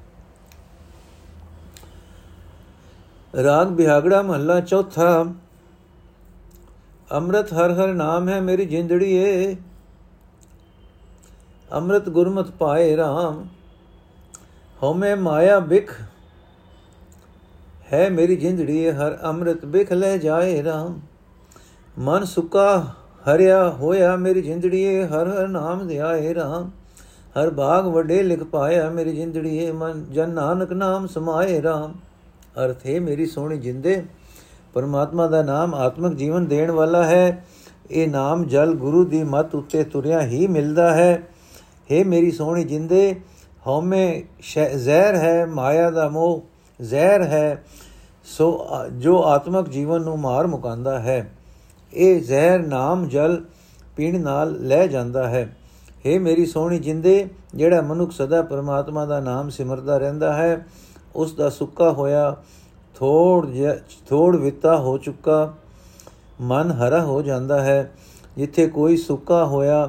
ਰਾਗ 3.43 3.67
ਬਿਹਾਗੜਾ 3.67 4.23
ਮਹੱਲਾ 4.23 4.61
ਚੌਥਾ, 4.61 5.25
ਅੰਮ੍ਰਿਤ 7.13 7.53
ਹਰ 7.53 7.73
ਹਰ 7.73 7.95
ਨਾਮ 7.95 8.29
ਹੈ 8.29 8.41
ਮੇਰੀ 8.41 8.65
ਜਿੰਦੜੀ 8.65 9.13
ਏ 9.13 9.57
ਅੰਮ੍ਰਿਤ 11.73 12.09
ਗੁਰਮਤ 12.09 12.51
ਪਾਏ 12.51 12.97
RAM 12.97 13.45
ਹਉਮੈ 14.83 15.15
ਮਾਇਆ 15.17 15.59
ਬਿਖ 15.61 15.91
ਹੈ 17.93 18.09
ਮੇਰੀ 18.11 18.37
ਜਿੰਦੜੀ, 18.37 18.91
ਹਰ 18.91 19.19
ਅੰਮ੍ਰਿਤ 19.25 19.65
ਬਿਖ 19.65 19.93
ਲੈ 19.93 20.17
ਜਾਏ 20.17 20.63
RAM 20.63 20.93
ਮਨ 21.99 22.25
ਸੁਕਾ 22.25 22.85
ਹਰਿਆ 23.25 23.69
ਹੋਇਆ 23.71 24.17
ਮੇਰੀ 24.17 24.43
ਜਿੰਦੜੀਏ 24.43 25.05
ਹਰ 25.05 25.29
ਹਰ 25.29 25.49
ਨਾਮ 25.49 25.87
ਧਿਆਏ 25.89 26.35
ਰਾਮ। 26.35 26.71
ਹਰ 27.37 27.51
ਬਾਗ 27.51 27.87
ਵੱਡੇ 27.87 28.23
ਲਿਖ 28.23 28.43
ਪਾਇਆ 28.43 28.89
ਮੇਰੀ 28.91 29.13
ਜਿੰਦੜੀਏ 29.13 29.71
ਮਨ 29.73 30.05
ਜਨ 30.13 30.31
ਨਾਨਕ 30.31 30.73
ਨਾਮ 30.73 31.07
ਸਮਾਏ 31.07 31.63
ਰਾਮ। 31.63 31.95
ਅਰਥ 32.65 32.87
ਹੈ 32.87 33.01
ਮੇਰੀ 33.01 33.27
ਸੋਹਣੀ 33.27 33.59
ਜਿੰਦੇ, 33.59 34.03
ਪਰਮਾਤਮਾ 34.75 35.27
ਦਾ 35.27 35.43
ਨਾਮ 35.43 35.75
ਆਤਮਿਕ 35.75 36.15
ਜੀਵਨ 36.15 36.47
ਦੇਣ 36.47 36.71
ਵਾਲਾ 36.71 37.05
ਹੈ। 37.05 37.45
ਇਹ 37.91 38.09
ਨਾਮ 38.09 38.45
ਜਲ 38.45 38.75
ਗੁਰੂ 38.75 39.05
ਦੀ 39.05 39.23
ਮਤ 39.25 39.55
ਉੱਤੇ 39.55 39.85
ਤੁਰਿਆ 39.85 40.21
ਹੀ 40.21 40.47
ਮਿਲਦਾ 40.47 40.95
ਹੈ। 40.95 41.29
हे 41.91 42.05
ਮੇਰੀ 42.07 42.31
ਸੋਹਣੀ 42.31 42.65
ਜਿੰਦੇ, 42.65 43.21
ਹਉਮੈ 43.67 44.23
ਜ਼ਹਿਰ 44.77 45.15
ਹੈ 45.15 45.47
ਮਾਇਆ 45.47 45.91
ਦਾ 45.91 46.09
ਮੋਹ। 46.09 46.43
ਜ਼ਹਿਰ 46.81 47.23
ਹੈ, 47.23 47.65
ਸੋ 48.27 48.67
ਜੋ 48.93 49.23
ਆਤਮਿਕ 49.25 49.69
ਜੀਵਨ 49.69 50.03
ਨੂੰ 50.03 50.19
ਮਾਰ 50.19 50.47
ਮੁਕਾਂਦਾ 50.47 50.99
ਹੈ, 50.99 51.31
ਇਹ 51.93 52.21
ਜ਼ਹਿਰ 52.23 52.61
ਨਾਮ 52.61 53.07
ਜਲ 53.09 53.43
ਪੀਣ 53.97 54.21
ਨਾਲ 54.21 54.57
ਲੈ 54.61 54.87
ਜਾਂਦਾ 54.87 55.29
ਹੈ। 55.29 55.57
हे 56.07 56.21
ਮੇਰੀ 56.21 56.47
ਸੋਹਣੀ 56.47 56.79
ਜਿੰਦੇ, 56.79 57.29
ਜਿਹੜਾ 57.55 57.81
ਮਨੁੱਖ 57.83 58.13
ਸਦਾ 58.13 58.43
ਪਰਮਾਤਮਾ 58.43 59.05
ਦਾ 59.07 59.21
ਨਾਮ 59.21 59.49
ਸਿਮਰਦਾ 59.51 59.97
ਰਹਿੰਦਾ 59.99 60.33
ਹੈ, 60.33 60.67
ਉਸ 61.15 61.33
ਦਾ 61.35 61.51
ਸੁੱਕਾ 61.51 61.91
ਹੋਇਆ 61.93 62.37
ਥੋੜ 62.97 63.47
ਥੋੜ 64.09 64.37
ਵਿਤਾ 64.37 64.77
ਹੋ 64.77 64.97
ਚੁੱਕਾ 64.99 65.53
ਮਨ 66.41 66.71
ਹਰਾ 66.71 67.05
ਹੋ 67.05 67.21
ਜਾਂਦਾ 67.23 67.61
ਹੈ, 67.61 67.93
ਜਿੱਥੇ 68.37 68.67
ਕੋਈ 68.67 68.97
ਸੁੱਕਾ 68.97 69.45
ਹੋਇਆ 69.45 69.89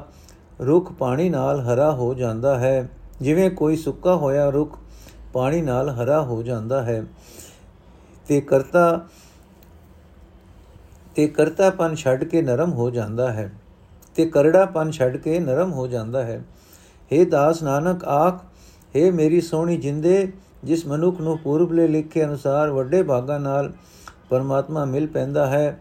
ਰੁੱਖ 0.60 0.92
ਪਾਣੀ 0.92 1.28
ਨਾਲ 1.28 1.60
ਹਰਾ 1.60 1.90
ਹੋ 1.92 2.12
ਜਾਂਦਾ 2.14 2.58
ਹੈ। 2.58 2.88
ਜਿਵੇਂ 3.20 3.50
ਕੋਈ 3.50 3.76
ਸੁੱਕਾ 3.76 4.14
ਹੋਇਆ 4.16 4.48
ਰੁੱਖ 4.50 4.76
ਪਾਣੀ 5.32 5.62
ਨਾਲ 5.62 5.88
ਹਰਾ 5.88 6.22
ਹੋ 6.22 6.42
ਜਾਂਦਾ 6.42 6.82
ਹੈ। 6.82 7.04
ਤੇ 8.28 8.40
ਕਰਤਾ, 8.40 9.06
ਤੇ 11.14 11.26
ਕਰਤਾਪਨ 11.28 11.94
ਛੱਡ 11.94 12.24
ਕੇ 12.24 12.42
ਨਰਮ 12.42 12.72
ਹੋ 12.72 12.90
ਜਾਂਦਾ 12.90 13.32
ਹੈ। 13.32 13.52
ਤੇ 14.14 14.26
ਕਰੜਾਪਨ 14.26 14.90
ਛੱਡ 14.90 15.16
ਕੇ 15.16 15.40
ਨਰਮ 15.40 15.72
ਹੋ 15.72 15.86
ਜਾਂਦਾ 15.86 16.22
ਹੈ। 16.22 16.44
हे 17.14 17.28
ਦਾਸ 17.28 17.62
ਨਾਨਕ, 17.62 18.04
ਆਖ 18.04 18.44
हे 18.96 19.12
ਮੇਰੀ 19.14 19.40
ਸੋਹਣੀ 19.40 19.76
ਜਿੰਦੇ, 19.76 20.32
ਜਿਸ 20.64 20.86
ਮਨੁੱਖ 20.86 21.20
ਨੂੰ 21.20 21.38
ਪੂਰਬਲੇ 21.38 21.88
ਲਿਖੇ 21.88 22.24
ਅਨੁਸਾਰ 22.24 22.70
ਵੱਡੇ 22.70 23.02
ਭਾਗਾਂ 23.02 23.40
ਨਾਲ 23.40 23.72
ਪਰਮਾਤਮਾ 24.30 24.84
ਮਿਲ 24.84 25.06
ਪੈਂਦਾ 25.06 25.46
ਹੈ, 25.46 25.80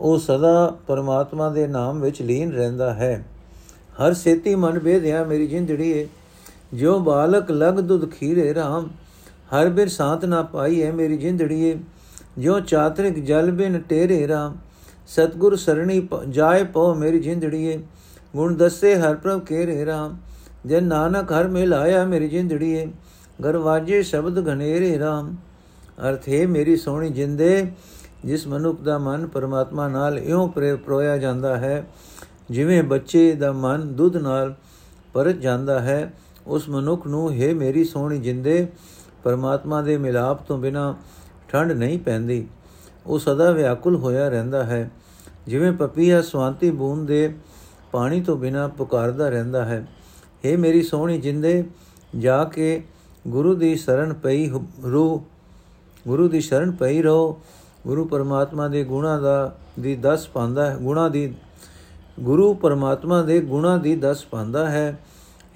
ਉਹ 0.00 0.18
ਸਦਾ 0.18 0.76
ਪਰਮਾਤਮਾ 0.86 1.48
ਦੇ 1.48 1.66
ਨਾਮ 1.66 2.00
ਵਿੱਚ 2.00 2.22
ਲੀਨ 2.22 2.52
ਰਹਿੰਦਾ 2.52 2.94
ਹੈ। 2.94 3.26
ਹਰ 3.92 4.14
ਸੇਤੀ 4.14 4.54
ਮਨ 4.54 4.78
ਬੇਧਿਆ 4.78 5.24
ਮੇਰੀ 5.24 5.46
ਜਿੰਦੜੀ 5.46 6.06
ਏ 6.74 6.76
ਜੋ 6.76 6.98
ਬਾਲਕ 6.98 7.50
ਲਗ 7.50 7.80
ਦੁਧ 7.80 8.10
ਖੀਰੇ 8.10 8.52
RAM 8.52 8.88
ਹਰ 9.54 9.68
ਬਿਰ 9.68 9.88
ਸਾਥ 9.88 10.24
ਨਾ 10.24 10.42
ਪਾਈ 10.42 10.82
ਹੈ 10.82 10.92
ਮੇਰੀ 10.92 11.16
ਜਿੰਦੜੀ 11.16 11.62
ਏ 11.64 11.78
ਜੋ 12.38 12.60
ਚਾਤਰਿਕ 12.60 13.24
ਜਲ 13.24 13.50
ਬਿਨ 13.50 13.80
ਟੇਰੇ 13.80 14.26
RAM 14.26 14.56
ਸਤਗੁਰ 15.08 15.56
ਸਰਣੀ 15.56 16.08
ਜਾਏ 16.28 16.64
ਪਉ 16.64 16.94
ਮੇਰੀ 16.94 17.18
ਜਿੰਦੜੀਏ। 17.18 17.78
ਗੁਣ 18.36 18.54
ਦੱਸੇ 18.54 18.94
ਹਰ 18.96 19.14
ਪ੍ਰਭ 19.14 19.40
ਕੇ 19.40 19.66
ਰੇ 19.66 19.86
ਰਾਮ 19.86 20.16
ਜੇ 20.66 20.80
ਨਾਨਕ 20.80 21.32
ਹਰ 21.32 21.48
ਮਿਲ 21.48 21.74
ਆਇਆ 21.74 22.04
ਮੇਰੀ 22.04 22.28
ਜਿੰਦੜੀਏ। 22.28 22.86
ਗਰਵਾਜੇ 23.44 24.02
ਸ਼ਬਦ 24.02 24.48
ਘਨੇਰੇ 24.48 24.98
ਰਾਮ, 24.98 25.34
ਅਰਥ 26.08 26.28
ਹੈ 26.28 26.46
ਮੇਰੀ 26.46 26.76
ਸੋਹਣੀ 26.76 27.10
ਜਿੰਦੇ, 27.10 27.72
ਜਿਸ 28.24 28.46
ਮਨੁੱਖ 28.46 28.80
ਦਾ 28.80 28.98
ਮਨ 28.98 29.26
ਪਰਮਾਤਮਾ 29.26 29.88
ਨਾਲ 29.88 30.18
ਇਉਂ 30.18 30.48
ਪ੍ਰੋਇਆ 30.84 31.16
ਜਾਂਦਾ 31.16 31.56
ਹੈ, 31.56 31.86
ਜਿਵੇਂ 32.50 32.82
ਬੱਚੇ 32.82 33.32
ਦਾ 33.32 33.52
ਮਨ 33.52 33.94
ਦੁੱਧ 33.96 34.16
ਨਾਲ 34.16 34.54
ਪਰਤ 35.12 35.36
ਜਾਂਦਾ 35.36 35.78
ਹੈ। 35.80 36.12
ਉਸ 36.48 36.68
ਮਨੁੱਖ 36.68 37.06
ਨੂੰ, 37.06 37.32
ਹੈ 37.32 37.54
ਮੇਰੀ 37.54 37.84
ਸੋਹਣੀ 37.84 38.18
ਜਿੰਦੇ, 38.18 38.66
ਪਰਮਾਤਮਾ 39.24 39.82
ਦੇ 39.82 39.96
ਮਿਲਾਪ 39.96 40.42
ਤੋਂ 40.42 40.58
ਬਿਨਾ 40.58 40.94
ਠੰਡ 41.48 41.72
ਨਹੀਂ 41.72 41.98
ਪੈਂਦੀ। 41.98 42.46
ਉਹ 43.06 43.18
ਸਦਾ 43.18 43.50
ਵਿਆਕੁਲ 43.50 43.96
ਹੋਇਆ 43.96 44.28
ਰਹਿੰਦਾ 44.28 44.64
ਹੈ, 44.64 44.90
ਜਿਵੇਂ 45.46 45.72
ਪਪੀਹਾ 45.72 46.22
ਸਵਾਂਤੀ 46.22 46.70
ਬੂੰਦ 46.70 47.08
ਦੇ 47.08 47.34
ਪਾਣੀ 47.92 48.20
ਤੋਂ 48.20 48.36
ਬਿਨਾ 48.36 48.68
ਪੁਕਾਰਦਾ 48.68 49.28
ਰਹਿੰਦਾ 49.28 49.64
ਹੈ। 49.64 49.86
हे 50.44 50.58
ਮੇਰੀ 50.58 50.82
ਸੋਹਣੀ 50.82 51.18
ਜਿੰਦੇ, 51.18 51.64
ਜਾ 52.18 52.44
ਕੇ 52.44 52.82
ਗੁਰੂ 53.28 53.54
ਦੀ 53.54 53.74
ਸ਼ਰਨ 53.76 54.12
ਪਈ 54.12 54.48
ਰੂ, 54.82 55.22
ਗੁਰੂ 56.08 56.28
ਦੀ 56.28 56.40
ਸ਼ਰਨ 56.40 56.70
ਪਈ 56.70 57.02
ਰਹੋ 57.02 57.40
ਗੁਰੂ 57.86 58.04
ਪਰਮਾਤਮਾ 58.04 58.68
ਦੇ 58.68 58.84
ਗੁਣਾ 58.84 59.18
ਦਾ, 59.20 59.56
ਦੀ 59.80 59.94
ਦਸ 59.96 60.26
ਪਾਉਂਦਾ 60.28 60.70
ਹੈ, 60.70 60.76
ਗੁਣਾ 60.76 61.08
ਦੀ, 61.08 61.34
ਗੁਰੂ 62.20 62.54
ਪਰਮਾਤਮਾ 62.54 63.22
ਦੇ 63.22 63.40
ਗੁਣਾ 63.40 63.76
ਦੀ 63.76 63.96
ਦਸ 63.96 64.24
ਪਾਉਂਦਾ 64.24 64.68
ਹੈ। 64.70 64.98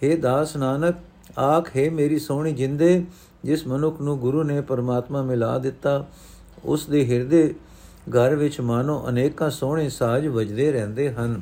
हे 0.04 0.16
ਦਾਸ 0.20 0.56
ਨਾਨਕ, 0.56 0.94
ਆਖ 1.38 1.76
ਹੈ 1.76 1.90
ਮੇਰੀ 1.90 2.18
ਸੋਹਣੀ 2.18 2.52
ਜਿੰਦੇ, 2.52 3.04
ਜਿਸ 3.44 3.66
ਮਨੁੱਖ 3.66 4.00
ਨੂੰ 4.00 4.18
ਗੁਰੂ 4.18 4.42
ਨੇ 4.42 4.60
ਪਰਮਾਤਮਾ 4.60 5.22
ਮਿਲਾ 5.22 5.58
ਦਿੱਤਾ, 5.58 6.06
ਉਸ 6.64 6.86
ਦੇ 6.86 7.04
ਹਿਰਦੇ 7.06 7.54
ਘਰ 8.10 8.34
ਵਿੱਚ 8.34 8.60
ਮਾਨੋ 8.60 9.08
ਅਨੇਕਾਂ 9.08 9.50
ਸੋਹਣੇ 9.50 9.88
ਸਾਜ 9.88 10.26
ਵੱਜਦੇ 10.26 10.72
ਰਹਿੰਦੇ 10.72 11.12
ਹਨ। 11.12 11.40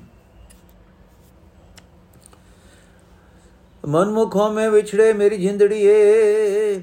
ਮਨਮੁਖ 3.87 4.37
ਹੋ 4.37 4.51
ਮੈਂ 4.53 4.71
ਵਿਛੜੇ, 4.71 5.13
ਮੇਰੀ 5.13 5.37
ਜਿੰਦੜੀ 5.37 5.83
ਏ 5.83 6.83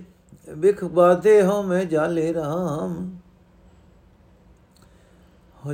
ਵਿਖ 0.50 0.84
ਬਾਤੇ 0.84 1.42
ਹੋ 1.42 1.62
ਮੈਂ 1.64 1.86
ਜਾਲੇ 1.86 2.34
ਰਾਮ। 2.34 3.12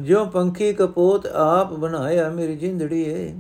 ਜੋ 0.02 0.26
ਪੰਖੀ 0.26 0.74
ਕਪੋਤ 0.74 1.26
ਆਪ 1.28 1.74
ਬਣਾਇਆ 1.74 2.30
ਮੇਰੀ 2.30 2.56
ਜਿੰਦੜੀ 2.56 3.02
ਏ 3.02 3.36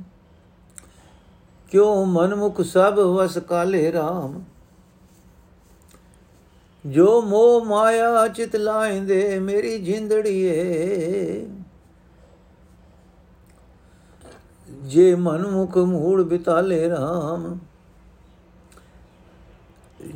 ਕਿਉ 1.73 2.03
ਮਨਮੁਖ 2.05 2.61
ਸਭ 2.61 2.99
ਵਸ 2.99 3.37
ਕਾਲੇ 3.37 3.91
ਰਾਮ? 3.91 4.43
ਜੋ 6.85 7.21
ਮੋਹ 7.21 7.65
ਮਾਇਆ 7.65 8.27
ਚਿਤ 8.27 8.55
ਲਾਇਂਦੇ, 8.55 9.39
ਮੇਰੀ 9.39 9.77
ਜਿੰਦੜੀ 9.79 10.41
ਏ 10.41 11.47
ਜੇ 14.69 15.15
ਮਨਮੁਖ 15.15 15.77
ਮੂੜ 15.77 16.21
ਬਿਤਾਲੇ 16.21 16.89
ਰਾਮ, 16.89 17.57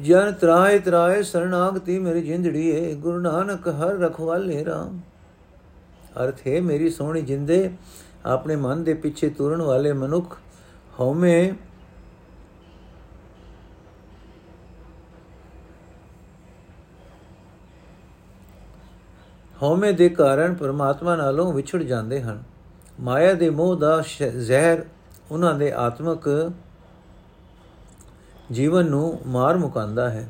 ਜਨ 0.03 0.31
ਤਰਾਏ 0.31 0.79
ਤਰਾਏ 0.79 1.23
ਸਰਣਾਗਤੀ 1.23 1.99
ਮੇਰੀ 1.99 2.21
ਜਿੰਦੜੀ 2.21 2.69
ਏ 2.69 2.95
ਗੁਰੂ 2.95 3.19
ਨਾਨਕ 3.19 3.67
ਹਰ 3.67 3.97
ਰਖਵਾਲੇ 3.97 4.65
ਰਾਮ। 4.65 4.99
ਅਰਥ 6.23 6.47
ਹੈ, 6.47 6.61
ਮੇਰੀ 6.61 6.89
ਸੋਹਣੀ 6.89 7.21
ਜਿੰਦੇ, 7.21 7.69
ਆਪਣੇ 8.25 8.55
ਮਨ 8.55 8.83
ਦੇ 8.83 8.93
ਪਿੱਛੇ 8.93 9.29
ਤੁਰਨ 9.29 9.61
ਵਾਲੇ 9.61 9.93
ਮਨੁੱਖ 9.93 10.37
ਹਉਮੈ 10.99 11.51
ਹਉਮੈ 19.61 19.91
ਦੇ 19.91 20.09
ਕਾਰਨ 20.09 20.53
ਪਰਮਾਤਮਾ 20.53 21.15
ਨਾਲੋਂ 21.15 21.53
ਵਿਛੜ 21.53 21.83
ਜਾਂਦੇ 21.83 22.21
ਹਨ। 22.21 22.43
ਮਾਇਆ 22.99 23.33
ਦੇ 23.33 23.49
ਮੋਹ 23.49 23.75
ਦਾ 23.75 24.03
ਜ਼ਹਿਰ 24.37 24.85
ਉਹਨਾਂ 25.31 25.53
ਦੇ 25.53 25.71
ਆਤਮਿਕ 25.71 26.51
ਜੀਵਨ 28.51 28.85
ਨੂੰ 28.85 29.19
ਮਾਰ 29.27 29.57
ਮੁਕਾਂਦਾ 29.57 30.09
ਹੈ। 30.09 30.29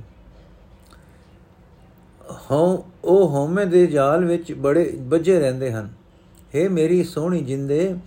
ਹਉ, 2.51 2.84
ਉਹ 3.03 3.30
ਹਉਮੈ 3.30 3.65
ਦੇ 3.65 3.88
ਜਾਲ 3.88 4.25
ਵਿੱਚ 4.25 4.53
ਬੜੇ 4.53 4.97
ਵੱਜੇ 5.01 5.39
ਰਹਿੰਦੇ 5.39 5.71
ਹਨ। 5.71 5.89
हे 6.56 6.71
ਮੇਰੀ 6.71 7.03
ਸੋਹਣੀ 7.03 7.41
ਜਿੰਦੇ, 7.41 7.99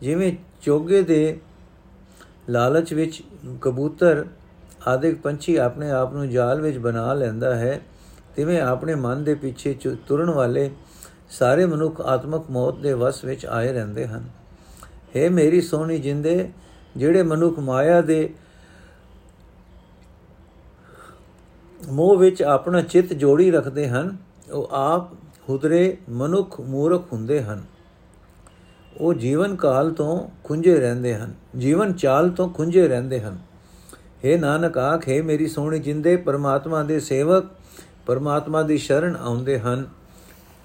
ਜਿਵੇਂ 0.00 0.36
ਚੋਗੇ 0.62 1.02
ਦੇ 1.02 1.40
ਲਾਲਚ 2.50 2.94
ਵਿੱਚ 2.94 3.22
ਕਬੂਤਰ 3.60 4.24
ਆਦਿਕ 4.86 5.20
ਪੰਛੀ 5.20 5.56
ਆਪਣੇ 5.56 5.90
ਆਪ 5.90 6.12
ਨੂੰ 6.12 6.28
ਜਾਲ 6.30 6.60
ਵਿੱਚ 6.60 6.78
ਬਣਾ 6.78 7.14
ਲੈਂਦਾ 7.14 7.54
ਹੈ, 7.56 7.80
ਤਿਵੇਂ 8.36 8.60
ਆਪਣੇ 8.60 8.94
ਮਨ 8.94 9.24
ਦੇ 9.24 9.34
ਪਿੱਛੇ 9.34 9.76
ਤੁਰਨ 10.06 10.30
ਵਾਲੇ 10.30 10.70
ਸਾਰੇ 11.30 11.66
ਮਨੁੱਖ 11.66 12.00
ਆਤਮਕ 12.00 12.50
ਮੌਤ 12.50 12.78
ਦੇ 12.78 12.92
ਵਸ 12.92 13.24
ਵਿੱਚ 13.24 13.46
ਆਏ 13.46 13.72
ਰਹਿੰਦੇ 13.72 14.06
ਹਨ। 14.06 14.28
हे 15.16 15.30
ਮੇਰੀ 15.32 15.60
ਸੋਹਣੀ 15.60 15.98
ਜਿੰਦੇ, 15.98 16.50
ਜਿਹੜੇ 16.96 17.22
ਮਨੁੱਖ 17.22 17.58
ਮਾਇਆ 17.58 18.00
ਦੇ 18.00 18.34
ਮੋਹ 21.88 22.16
ਵਿੱਚ 22.16 22.42
ਆਪਣਾ 22.42 22.80
ਚਿੱਤ 22.80 23.12
ਜੋੜੀ 23.12 23.50
ਰੱਖਦੇ 23.50 23.88
ਹਨ, 23.88 24.16
ਉਹ 24.52 24.68
ਆਪ 24.72 25.12
ਹੁਦਰੇ 25.48 25.96
ਮਨੁੱਖ 26.08 26.60
ਮੂਰਖ 26.60 27.12
ਹੁੰਦੇ 27.12 27.42
ਹਨ। 27.42 27.62
ਉਹ 28.98 29.14
ਜੀਵਨ 29.14 29.56
ਕਾਲ 29.56 29.90
ਤੋਂ 29.90 30.28
ਖੁੰਝੇ 30.44 30.80
ਰਹਿੰਦੇ 30.80 31.14
ਹਨ, 31.14 31.34
ਜੀਵਨ 31.58 31.92
ਚਾਲ 31.92 32.30
ਤੋਂ 32.30 32.48
ਖੁੰਝੇ 32.48 32.88
ਰਹਿੰਦੇ 32.88 33.20
ਹਨ। 33.20 33.38
हे 34.24 34.40
ਨਾਨਕ 34.40 34.78
ਆਖੇ 34.78 35.22
ਮੇਰੀ 35.22 35.46
ਸੋਹਣੀ 35.46 35.78
ਜਿੰਦੇ, 35.78 36.16
ਪਰਮਾਤਮਾ 36.16 36.82
ਦੇ 36.82 37.00
ਸੇਵਕ, 37.00 37.44
ਪਰਮਾਤਮਾ 38.06 38.62
ਦੀ 38.62 38.78
ਸ਼ਰਨ 38.78 39.16
ਆਉਂਦੇ 39.16 39.60
ਹਨ 39.60 39.86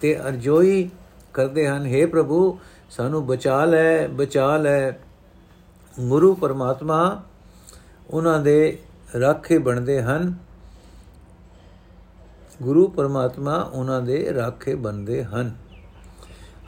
ਤੇ 0.02 0.20
ਅਰਜੋਈ 0.20 0.90
ਕਰਦੇ 1.34 1.68
ਹਨ 1.68 1.86
हे 1.86 2.10
ਪ੍ਰਭੂ, 2.10 2.60
ਸਾਨੂੰ 2.90 3.26
ਬਚਾ 3.26 3.66
ਲੈ 3.66 4.08
ਬਚਾ 4.08 4.58
ਲੈ। 4.58 4.92
ਗੁਰੂ 6.00 6.36
ਪਰਮਾਤਮਾ 6.36 7.24
ਉਹਨਾਂ 8.10 8.40
ਦੇ 8.40 8.78
ਰਾਖੇ 9.20 9.58
ਬਣਦੇ 9.58 10.02
ਹਨ। 10.02 10.34
ਗੁਰੂ 12.62 12.88
ਪਰਮਾਤਮਾ 12.88 13.70
ਉਹਨਾਂ 13.74 14.02
ਦੇ 14.02 14.34
ਰਾਖੇ 14.34 14.76
ਬਣਦੇ 14.76 15.24
ਹਨ। 15.24 15.63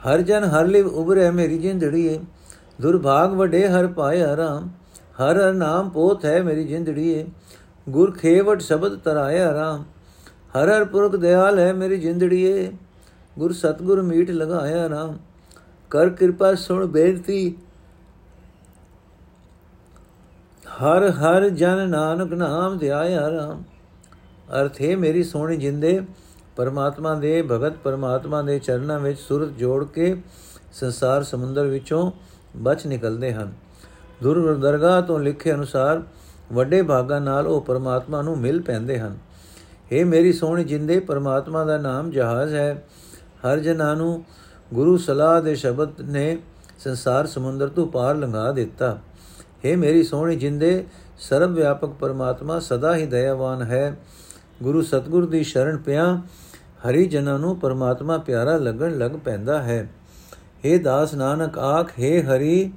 ਹਰ 0.06 0.22
ਜਨ 0.22 0.44
ਹਰ 0.44 0.66
ਲਿਵ 0.66 0.86
ਉਬਰੇ 0.86 1.30
ਮੇਰੀ 1.30 1.58
ਜਿੰਦੜੀ 1.58 2.06
ਏ 2.06 2.18
ਦੁਰਭਾਗ 2.80 3.32
ਵਡੇ 3.32 3.66
ਹਰ 3.68 3.86
ਪਾਇਆ 3.86 4.36
ਰਾਮ 4.36 4.68
ਹਰ 5.20 5.36
ਹਰ 5.36 5.52
ਨਾਮ 5.52 5.88
ਪੋਥ 5.90 6.24
ਹੈ 6.24 6.42
ਮੇਰੀ 6.42 6.64
ਜਿੰਦੜੀ 6.64 7.08
ਏ 7.10 7.26
ਗੁਰ 7.88 8.10
ਖੇਵਟ 8.10 8.60
ਸ਼ਬਦ 8.60 8.98
ਤਰਾਇਆ 8.98 9.52
ਰਾਮ 9.54 9.84
ਹਰ 10.56 10.68
ਹਰ 10.68 10.84
ਪੁਰਖ 10.84 11.16
ਦਿਆਲ 11.16 11.58
ਹੈ 11.58 11.72
ਮੇਰੀ 11.72 11.96
ਜਿੰਦੜੀ 11.96 12.42
ਏ 12.44 12.70
ਗੁਰ 13.38 13.52
ਸਤਗੁਰ 13.52 14.02
ਮੀਟ 14.02 14.30
ਲਗਾਇਆ 14.30 14.88
ਰਾਮ 14.88 15.18
ਕਰ 15.90 16.08
ਕਿਰਪਾ 16.08 16.54
ਸੁਣ 16.54 16.86
ਬੇਨਤੀ, 16.86 17.54
ਹਰ 20.64 21.10
ਹਰ 21.10 21.48
ਜਨ 21.48 21.88
ਨਾਨਕ 21.90 22.32
ਨਾਮ 22.32 22.78
ਧਿਆਇਆ 22.78 23.30
ਰਾਮ 23.30 23.62
ਅਰਥ 24.60 24.80
ਹੈ 24.80 24.96
ਮੇਰੀ 24.96 25.22
ਸੋਹਣੀ 25.22 25.56
ਜਿੰਦੇ 25.56 26.00
ਪਰਮਾਤਮਾ 26.56 27.14
ਦੇ, 27.14 27.42
ਭਗਤ 27.42 27.72
ਪਰਮਾਤਮਾ 27.72 28.42
ਦੇ 28.42 28.58
ਚਰਨਾਂ 28.58 29.00
ਵਿੱਚ 29.00 29.18
ਸੁਰਤ 29.18 29.48
ਜੋੜ 29.48 29.84
ਕੇ 29.84 30.22
ਸੰਸਾਰ 30.72 31.22
ਸਮੁੰਦਰ 31.22 31.64
ਵਿੱਚੋਂ 31.64 32.12
ਬਚ 32.56 32.86
ਨਿਕਲਦੇ 32.86 33.32
ਹਨ। 33.32 33.52
ਦੁਰ 34.22 34.54
ਦਰਗਾਹ 34.54 35.02
ਤੋਂ 35.02 35.20
ਲਿਖੇ 35.20 35.52
ਅਨੁਸਾਰ 35.52 36.02
ਵੱਡੇ 36.52 36.82
ਭਾਗਾਂ 36.82 37.20
ਨਾਲ 37.20 37.46
ਉਹ 37.46 37.60
ਪਰਮਾਤਮਾ 37.60 38.22
ਨੂੰ 38.22 38.38
ਮਿਲ 38.38 38.62
ਪੈਂਦੇ 38.62 38.98
ਹਨ। 38.98 39.18
ਇਹ 39.92 40.04
ਮੇਰੀ 40.04 40.32
ਸੋਹਣੀ 40.32 40.64
ਜਿੰਦੇ, 40.64 41.00
ਪਰਮਾਤਮਾ 41.00 41.64
ਦਾ 41.64 41.78
ਨਾਮ 41.78 42.10
ਜਹਾਜ਼ 42.10 42.54
ਹੈ। 42.54 42.86
ਹਰ 43.36 43.58
ਜਨਾਂ 43.58 43.96
ਨੂੰ 43.96 44.24
ਗੁਰੂ 44.74 44.96
ਸਲਾਹ 44.96 45.42
ਦੇ 45.42 45.54
ਸ਼ਬਦ 45.54 46.00
ਨੇ 46.00 46.38
ਸੰਸਾਰ 46.78 47.26
ਸਮੁੰਦਰ 47.26 47.68
ਤੋਂ 47.68 47.86
ਪਾਰ 47.86 48.16
ਲੰਘਾ 48.16 48.52
ਦਿੱਤਾ। 48.52 48.98
ਇਹ 49.64 49.76
ਮੇਰੀ 49.76 50.02
ਸੋਹਣੀ 50.02 50.36
ਜਿੰਦੇ, 50.36 50.86
ਸਰਵ 51.18 51.52
ਵਿਆਪਕ 51.52 51.88
ਪਰਮਾਤਮਾ 51.88 52.58
ਸਦਾ 52.58 52.96
ਹੀ 52.96 53.06
ਦਇਆਵਾਨ 53.06 53.62
ਹੈ। 53.62 53.98
ਗੁਰੂ 54.62 54.82
ਸਤਗੁਰ 54.82 55.26
ਦੀ 55.26 55.44
ਸ਼ਰਨ 55.44 55.76
ਪਿਆ 55.76 56.20
ਹਰੀ 56.88 57.06
ਜਨਾਂ 57.06 57.38
ਨੂੰ 57.38 57.58
ਪਰਮਾਤਮਾ 57.58 58.18
ਪਿਆਰਾ 58.18 58.56
ਲੱਗਣ 58.56 58.98
ਲੱਗ 58.98 59.10
ਪੈਂਦਾ 59.10 59.62
ਹੈ। 59.62 59.88
हे 60.66 60.82
ਦਾਸ 60.82 61.14
ਨਾਨਕ 61.14 61.58
ਆਖ 61.58 61.92
हे 62.00 62.22
ਹਰੀ, 62.22 62.72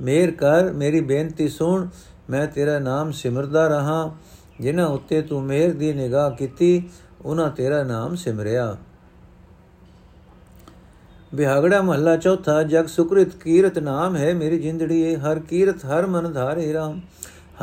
ਮੇਰ 0.00 0.30
ਕਰ, 0.30 0.72
ਮੇਰੀ 0.72 1.00
ਬੇਨਤੀ 1.00 1.48
ਸੁਣ, 1.48 1.88
ਮੈਂ 2.30 2.46
ਤੇਰਾ 2.46 2.78
ਨਾਮ 2.78 3.10
ਸਿਮਰਦਾ 3.10 3.66
ਰਹਾ। 3.68 4.14
ਜਿਨ੍ਹਾਂ 4.60 4.86
ਉੱਤੇ 4.86 5.22
ਤੂੰ 5.22 5.42
ਮੇਰ 5.42 5.72
ਦੀ 5.74 5.92
ਨਿਗਾਹ 5.92 6.30
ਕੀਤੀ, 6.30 6.90
ਉਹਨਾਂ 7.24 7.50
ਤੇਰਾ 7.50 7.82
ਨਾਮ 7.82 8.14
ਸਿਮਰਿਆ। 8.14 8.76
ਬਿਹਾਗੜਾ 11.34 11.82
ਮਹੱਲਾ 11.82 12.16
ਚੌਥਾ, 12.16 12.62
ਜਗ 12.62 12.86
ਸੁਕ੍ਰਿਤ 12.86 13.34
ਕੀਰਤ 13.36 13.78
ਨਾਮ 13.78 14.16
ਹੈ 14.16 14.34
ਮੇਰੀ 14.34 14.58
ਜਿੰਦੜੀ 14.58 15.16
ਹਰ 15.16 15.38
ਕੀਰਤ 15.38 15.84
ਹਰ 15.84 16.06
ਮਨ 16.06 16.32
ਧਾਰੇ 16.32 16.72
ਰਾਮ। 16.72 17.00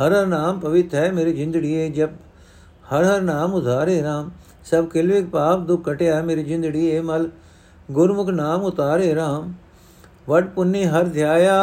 ਹਰ 0.00 0.26
ਨਾਮ 0.26 0.60
ਪਵਿੱਤ 0.60 0.94
ਹੈ 0.94 1.12
ਮੇਰੀ 1.12 1.32
ਜਿੰਦੜੀ 1.32 1.88
ਜਬ 1.88 2.10
ਹਰ 2.92 3.04
ਹਰ 3.04 3.20
ਨਾਮ 3.20 3.54
ਉਧਾਰੇ 3.54 4.02
ਰਾਮ। 4.02 4.30
ਸਭ 4.64 4.86
ਕਿਲਵੇਕ 4.86 5.26
ਪਾਪ 5.26 5.60
ਦੁਖ 5.60 5.84
ਕਟਿਆ 5.84 6.20
ਮੇਰੀ 6.22 6.42
ਜਿੰਦੜੀ 6.44 6.86
ਏ 6.86 7.00
ਮਲ। 7.00 7.28
ਗੁਰਮੁਖ 7.90 8.28
ਨਾਮ 8.28 8.62
ਉਤਾਰੇ 8.62 9.14
ਰਾਮ, 9.14 9.52
ਵਡ 10.28 10.48
ਪੁੰਨੀ 10.48 10.84
ਹਰ 10.84 11.04
ਧਿਆਇਆ। 11.04 11.56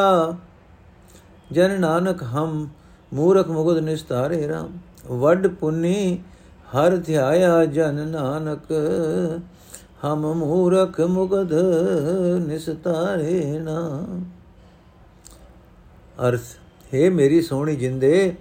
ਜਨ 1.52 1.80
ਨਾਨਕ 1.82 2.24
ਹਮ, 2.24 2.68
ਮੂਰਖ 3.14 3.48
ਮੁਗਦ 3.48 3.78
ਨਿਸਤਾਰੇ 3.78 4.48
ਰਾਮ। 4.48 4.78
ਵਡ 5.20 5.48
ਪੁੰਨੀ 5.48 6.20
ਹਰ 6.70 6.98
ਧਿਆਇਆ, 6.98 7.66
ਜਨ 7.66 8.08
ਨਾਨਕ 8.08 8.72
ਹਮ, 10.06 10.34
ਮੂਰਖ 10.34 11.00
ਮੁਗਦ 11.02 11.54
ਨਿਸਤਾਰੇ 12.48 13.60
ਨਾ 13.60 14.06
ਅਰਥ, 16.20 16.42
ਹੈ 16.94 17.10
ਮੇਰੀ 17.10 17.42
ਸੋਹਣੀ 17.42 17.76
ਜਿੰਦੇ 17.76 18.36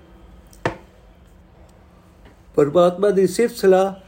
ਪਰਮਾਤਮਾ 2.56 3.10
ਦੀ 3.10 3.26
ਸਿਫਤ 3.26 3.56
ਸਲਾਹ 3.56 4.07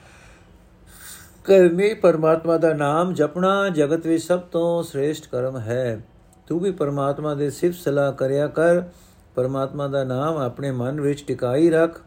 ਕਰਨੀ 1.50 1.94
ਪਰਮਾਤਮਾ 1.94 2.56
ਦਾ 2.56 2.72
ਨਾਮ 2.72 3.14
ਜਪਣਾ 3.14 3.68
ਜਗਤ 3.68 4.06
ਵਿੱਚ 4.06 4.24
ਸਭ 4.24 4.40
ਤੋਂ 4.40 4.82
ਸ੍ਰੇਸ਼ਟ 4.82 5.28
ਕਰਮ 5.32 5.58
ਹੈ। 5.58 6.04
ਤੂੰ 6.46 6.60
ਵੀ 6.60 6.70
ਪਰਮਾਤਮਾ 6.70 7.34
ਦੇ 7.34 7.50
ਸਿਫਤ 7.50 7.78
ਸਲਾਹ 7.78 8.12
ਕਰਿਆ 8.12 8.46
ਕਰ। 8.46 8.82
ਪਰਮਾਤਮਾ 9.34 9.88
ਦਾ 9.88 10.04
ਨਾਮ 10.04 10.36
ਆਪਣੇ 10.36 10.70
ਮਨ 10.70 11.00
ਵਿੱਚ 11.00 11.24
ਟਿਕਾਈ 11.26 11.70
ਰੱਖ। 11.70 12.00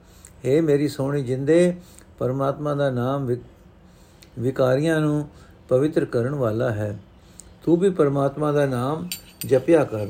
हे 0.45 0.63
ਮੇਰੀ 0.63 0.87
ਸੋਹਣੀ 0.87 1.23
ਜਿੰਦੇ, 1.23 1.75
ਪਰਮਾਤਮਾ 2.19 2.73
ਦਾ 2.73 2.89
ਨਾਮ 2.89 3.35
ਵਿਕਾਰੀਆਂ 4.39 4.99
ਨੂੰ 4.99 5.29
ਪਵਿੱਤਰ 5.69 6.05
ਕਰਨ 6.05 6.35
ਵਾਲਾ 6.35 6.71
ਹੈ। 6.71 6.99
ਤੂੰ 7.65 7.77
ਵੀ 7.77 7.89
ਪਰਮਾਤਮਾ 7.89 8.51
ਦਾ 8.51 8.65
ਨਾਮ 8.65 9.07
ਜਪਿਆ 9.45 9.83
ਕਰ। 9.83 10.07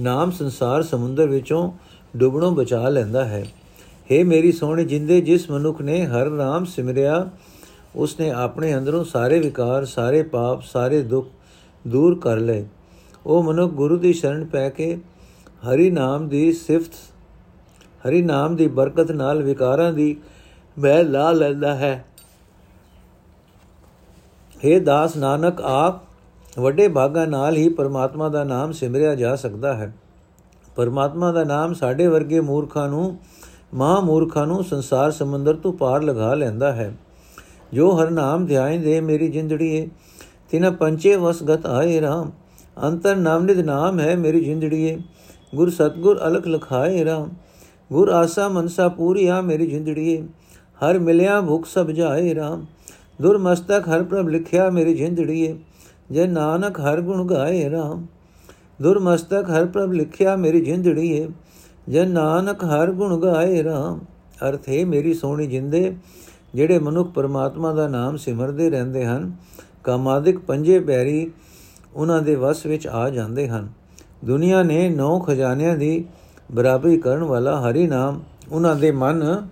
ਨਾਮ 0.00 0.30
ਸੰਸਾਰ 0.30 0.82
ਸਮੁੰਦਰ 0.82 1.28
ਵਿੱਚੋਂ 1.28 1.72
ਡੁੱਬਣੋਂ 2.16 2.52
ਬਚਾ 2.52 2.88
ਲੈਂਦਾ 2.88 3.24
ਹੈ। 3.24 3.46
हे 4.12 4.26
ਮੇਰੀ 4.26 4.52
ਸੋਹਣੀ 4.52 4.84
ਜਿੰਦੇ, 4.84 5.20
ਜਿਸ 5.20 5.50
ਮਨੁੱਖ 5.50 5.80
ਨੇ 5.80 6.06
ਹਰ 6.06 6.30
ਨਾਮ 6.30 6.64
ਸਿਮਰਿਆ 6.64 7.30
ਉਸਨੇ 7.96 8.30
ਆਪਣੇ 8.30 8.74
ਅੰਦਰੋਂ 8.76 9.04
ਸਾਰੇ 9.04 9.38
ਵਿਕਾਰ, 9.40 9.84
ਸਾਰੇ 9.84 10.22
ਪਾਪ, 10.22 10.62
ਸਾਰੇ 10.62 11.02
ਦੁੱਖ 11.02 11.28
ਦੂਰ 11.86 12.18
ਕਰ 12.18 12.36
ਲਏ। 12.36 12.66
ਉਹ 13.26 13.42
ਮਨੁੱਖ 13.42 13.72
ਗੁਰੂ 13.72 13.96
ਦੀ 13.96 14.12
ਸ਼ਰਨ 14.12 14.44
ਪੈ 14.44 14.68
ਕੇ 14.68 14.98
ਹਰੀ 15.70 15.90
ਨਾਮ 15.90 16.28
ਦੀ 16.28 16.52
ਸਿਫਤ, 16.52 16.92
ਹਰੀ 18.08 18.22
ਨਾਮ 18.22 18.56
ਦੀ 18.56 18.66
ਬਰਕਤ 18.66 19.10
ਨਾਲ 19.10 19.42
ਵਿਕਾਰਾਂ 19.42 19.92
ਦੀ 19.92 20.16
ਮੈਲ 20.78 21.10
ਲਾ 21.10 21.30
ਲੈਂਦਾ 21.32 21.74
ਹੈ। 21.74 22.04
हे 24.56 24.82
ਦਾਸ 24.82 25.16
ਨਾਨਕ, 25.16 25.60
ਆਪ 25.60 26.00
ਵੱਡੇ 26.58 26.88
ਭਾਗਾ 26.88 27.24
ਨਾਲ 27.26 27.56
ਹੀ 27.56 27.68
ਪਰਮਾਤਮਾ 27.68 28.28
ਦਾ 28.28 28.44
ਨਾਮ 28.44 28.72
ਸਿਮਰਿਆ 28.72 29.14
ਜਾ 29.14 29.36
ਸਕਦਾ 29.36 29.74
ਹੈ। 29.74 29.94
ਪਰਮਾਤਮਾ 30.76 31.32
ਦਾ 31.32 31.44
ਨਾਮ 31.44 31.74
ਸਾਡੇ 31.74 32.06
ਵਰਗੇ 32.06 32.40
ਮੂਰਖਾਂ 32.40 32.88
ਨੂੰ 32.88 33.18
ਮਹਾ 33.74 34.00
ਮੂਰਖਾਂ 34.00 34.46
ਨੂੰ 34.46 34.64
ਸੰਸਾਰ 34.64 35.10
ਸਮੁੰਦਰ 35.10 35.54
ਤੋਂ 35.54 35.72
ਪਾਰ 35.72 36.02
ਲਗਾ 36.02 36.34
ਲੈਂਦਾ 36.34 36.72
ਹੈ। 36.72 36.94
ਜੋ 37.72 37.90
ਹਰ 37.92 38.10
ਨਾਮ 38.10 38.46
ਧਿਆਇ 38.46 38.78
ਦੇ 38.78 39.00
ਮੇਰੀ 39.00 39.28
ਜਿੰਦੜੀਏ 39.28 39.88
ਤਿਨ 40.50 40.70
ਪੰਚੇ 40.70 41.16
ਵਸਗਤ 41.16 41.66
ਆਏ 41.66 42.00
ਰਾਮ। 42.00 42.30
ਅੰਤਰ 42.84 43.16
ਨਾਮ 43.16 43.44
ਨਿਦ 43.44 43.58
ਨਾਮ 43.58 44.00
ਹੈ 44.00 44.16
ਮੇਰੀ 44.16 44.44
ਜਿੰਦੜੀਏ 44.44 44.96
ਗੁਰ 45.54 45.70
ਸਤਗੁਰ 45.70 46.20
ਅਲਖ 46.26 46.46
ਲਖਾਏ 46.46 47.04
ਰਾਮ। 47.04 47.30
ਗੁਰ 47.92 48.08
ਆਸਾ 48.08 48.48
ਮਨਸਾ 48.48 48.88
ਪੂਰੀ 48.88 49.26
ਆ 49.26 49.40
ਮੇਰੀ 49.40 49.66
ਜਿੰਦੜੀਏ 49.66 50.22
ਹਰ 50.80 50.98
ਮਿਲਿਆ 50.98 51.40
ਭੁਖ 51.40 51.66
ਸਭ 51.66 51.90
ਜਾਏ 51.90 52.34
ਰਾਮ। 52.34 52.64
ਦੁਰ 53.22 53.38
ਮਸਤਕ 53.38 53.88
ਹਰ 53.88 54.02
ਪ੍ਰਭ 54.02 54.28
ਲਿਖਿਆ 54.28 54.70
ਮੇਰੀ 54.70 54.94
ਜਿੰਦੜੀਏ 54.94 55.54
ਜੇ 56.10 56.26
ਨਾਨਕ 56.26 56.80
ਹਰ 56.80 57.00
ਗੁਣ 57.00 57.26
ਗਾਏ 57.26 57.70
ਰਾਮ। 57.70 58.06
ਦੁਰ 58.82 58.98
ਮਸਤਕ 58.98 59.50
ਹਰ 59.50 59.66
ਪ੍ਰਭ 59.66 59.92
ਲਿਖਿਆ 59.92 60.36
ਮੇਰੀ 60.36 60.60
ਜਿੰਦੜੀਏ 60.60 61.28
ਜੇ 61.88 62.04
ਨਾਨਕ 62.06 62.64
ਹਰ 62.64 62.90
ਗੁਣ 62.90 63.16
ਗਾਏ 63.20 63.62
ਰਾਮ। 63.64 64.00
ਅਰਥ 64.48 64.68
ਹੈ 64.68 64.84
ਮੇਰੀ 64.86 65.14
ਸੋਹਣੀ 65.14 65.46
ਜਿੰਦੇ 65.46 65.94
ਜਿਹੜੇ 66.54 66.78
ਮਨੁੱਖ 66.78 67.10
ਪਰਮਾਤਮਾ 67.10 67.72
ਦਾ 67.72 67.88
ਨਾਮ 67.88 68.16
ਸਿਮਰਦੇ 68.16 68.70
ਰਹਿੰਦੇ 68.70 69.06
ਹਨ, 69.06 69.32
ਕਾਮਾਦਿਕ 69.84 70.38
ਪੰਜੇ 70.38 70.80
ਪੈਰੀ 70.80 71.30
ਉਹਨਾਂ 71.94 72.22
ਦੇ 72.22 72.34
ਵਸ 72.34 72.66
ਵਿੱਚ 72.66 72.86
ਆ 72.86 73.10
ਜਾਂਦੇ 73.10 73.48
ਹਨ। 73.48 73.68
ਦੁਨੀਆ 74.24 74.62
ਨੇ 74.62 74.88
ਨੌ 74.88 75.18
ਖਜ਼ਾਨਿਆਂ 75.18 75.76
ਦੀ 75.76 76.04
ਬਰਾਬਰੀ 76.52 76.98
ਕਰਨ 76.98 77.22
ਵਾਲਾ 77.22 77.70
ਹਰੀ 77.70 77.86
ਨਾਮ 77.86 78.20
ਉਹਨਾਂ 78.52 78.76
ਦੇ 78.76 78.90
ਮਨ 78.90 79.46